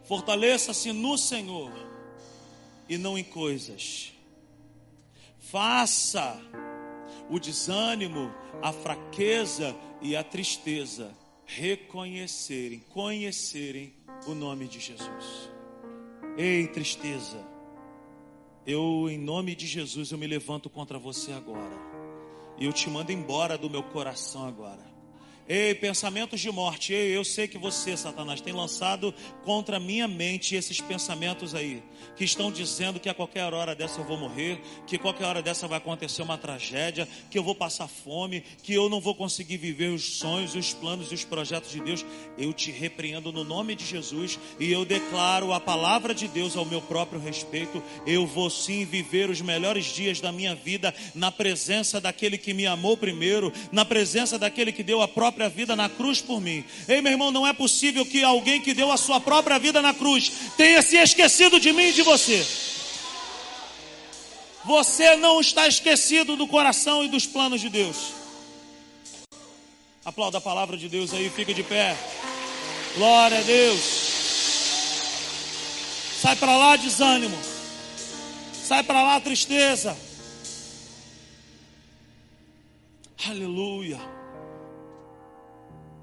Fortaleça-se 0.05 0.93
no 0.93 1.17
Senhor 1.17 1.73
e 2.89 2.99
não 2.99 3.19
em 3.19 3.25
coisas. 3.25 4.13
Faça 5.39 6.41
o 7.31 7.39
desânimo, 7.39 8.33
a 8.63 8.73
fraqueza 8.73 9.75
e 10.03 10.15
a 10.15 10.23
tristeza 10.23 11.15
reconhecerem, 11.47 12.81
conhecerem 12.91 13.95
o 14.27 14.35
nome 14.35 14.69
de 14.69 14.81
Jesus. 14.81 15.51
Ei, 16.37 16.67
tristeza, 16.67 17.39
eu 18.67 19.09
em 19.09 19.19
nome 19.19 19.55
de 19.55 19.67
Jesus 19.67 20.11
eu 20.11 20.19
me 20.19 20.27
levanto 20.27 20.69
contra 20.69 20.99
você 20.99 21.33
agora. 21.33 21.95
E 22.59 22.65
eu 22.65 22.73
te 22.73 22.89
mando 22.89 23.13
embora 23.13 23.59
do 23.59 23.69
meu 23.69 23.83
coração 23.83 24.47
agora. 24.47 24.94
Ei, 25.47 25.75
pensamentos 25.75 26.41
de 26.41 26.51
morte. 26.51 26.95
Ei, 26.95 27.15
eu 27.15 27.23
sei 27.23 27.47
que 27.47 27.59
você, 27.59 27.95
Satanás, 27.99 28.41
tem 28.41 28.55
lançado 28.55 29.15
contra 29.45 29.79
minha 29.79 30.09
mente 30.09 30.57
esses 30.57 30.81
pensamentos 30.81 31.55
aí, 31.55 31.83
que 32.17 32.25
estão 32.25 32.51
dizendo 32.51 32.99
que 32.99 33.11
a 33.11 33.15
qualquer 33.15 33.53
hora 33.53 33.75
dessa 33.75 34.01
eu 34.01 34.07
vou 34.07 34.17
morrer, 34.17 34.59
que 34.87 34.97
a 34.97 34.99
qualquer 34.99 35.27
hora 35.27 35.43
dessa 35.43 35.69
vai 35.69 35.77
acontecer 35.77 36.23
uma 36.23 36.39
tragédia, 36.39 37.07
que 37.31 37.39
eu 37.39 37.43
vou 37.43 37.55
passar 37.55 37.89
fome, 37.89 38.43
que 38.63 38.73
eu 38.73 38.89
não 38.89 39.03
vou 39.03 39.15
conseguir 39.15 39.59
viver 39.59 39.89
os 39.89 40.17
sonhos, 40.17 40.55
os 40.55 40.73
planos 40.73 41.13
e 41.13 41.15
os 41.15 41.25
projetos 41.25 41.71
de 41.71 41.81
Deus. 41.81 42.07
Eu 42.39 42.51
te 42.55 42.71
repreendo 42.71 43.31
no 43.31 43.45
nome 43.45 43.75
de 43.75 43.85
Jesus 43.85 44.39
e 44.59 44.73
eu 44.73 44.87
declaro 44.87 45.53
a 45.53 45.61
palavra 45.61 46.15
de 46.15 46.27
Deus 46.27 46.57
ao 46.57 46.65
meu 46.65 46.81
próprio 46.81 47.21
respeito. 47.21 47.83
Eu 48.07 48.27
vou 48.27 48.49
sim 48.49 48.87
viver 48.87 49.29
os 49.29 49.43
melhores 49.43 49.85
dias 49.85 50.23
da 50.23 50.33
minha 50.33 50.55
vida 50.55 50.95
na 51.15 51.31
presença 51.31 52.01
daquele 52.01 52.39
que 52.39 52.55
me 52.55 52.67
amou 52.67 52.97
primeiro, 52.97 53.53
na 53.71 53.85
presença 53.85 54.39
daquele 54.39 54.73
que 54.73 54.83
deu 54.83 55.03
a 55.03 55.09
própria 55.35 55.49
vida 55.49 55.75
na 55.75 55.89
cruz 55.89 56.21
por 56.21 56.41
mim. 56.41 56.65
Ei, 56.87 57.01
meu 57.01 57.11
irmão, 57.11 57.33
não 57.33 57.47
é 57.47 57.53
possível 57.53 58.07
que 58.07 58.23
alguém 58.23 58.61
que 58.61 58.73
deu 58.73 58.93
a 58.93 58.97
sua 58.97 59.21
própria 59.21 59.59
vida 59.59 59.83
na 59.83 59.93
cruz 59.93 60.31
tenha 60.57 60.81
se 60.81 60.97
esquecido 60.97 61.59
de 61.59 61.73
mim 61.73 61.89
e 61.89 61.93
de 61.93 62.03
você. 62.03 62.47
Você 64.65 65.17
não 65.17 65.41
está 65.41 65.67
esquecido 65.67 66.37
do 66.37 66.47
coração 66.47 67.05
e 67.05 67.09
dos 67.09 67.27
planos 67.27 67.61
de 67.61 67.69
Deus. 67.69 68.13
Aplauda 70.05 70.39
a 70.39 70.41
palavra 70.41 70.77
de 70.77 70.89
Deus 70.89 71.13
aí, 71.13 71.29
fica 71.29 71.53
de 71.53 71.63
pé. 71.63 71.97
Glória 72.97 73.39
a 73.39 73.43
Deus. 73.43 73.81
Sai 76.23 76.37
para 76.37 76.57
lá 76.57 76.77
desânimo. 76.77 77.37
Sai 78.53 78.83
para 78.85 79.03
lá 79.03 79.21
tristeza. 79.21 79.97
Aleluia. 83.27 84.14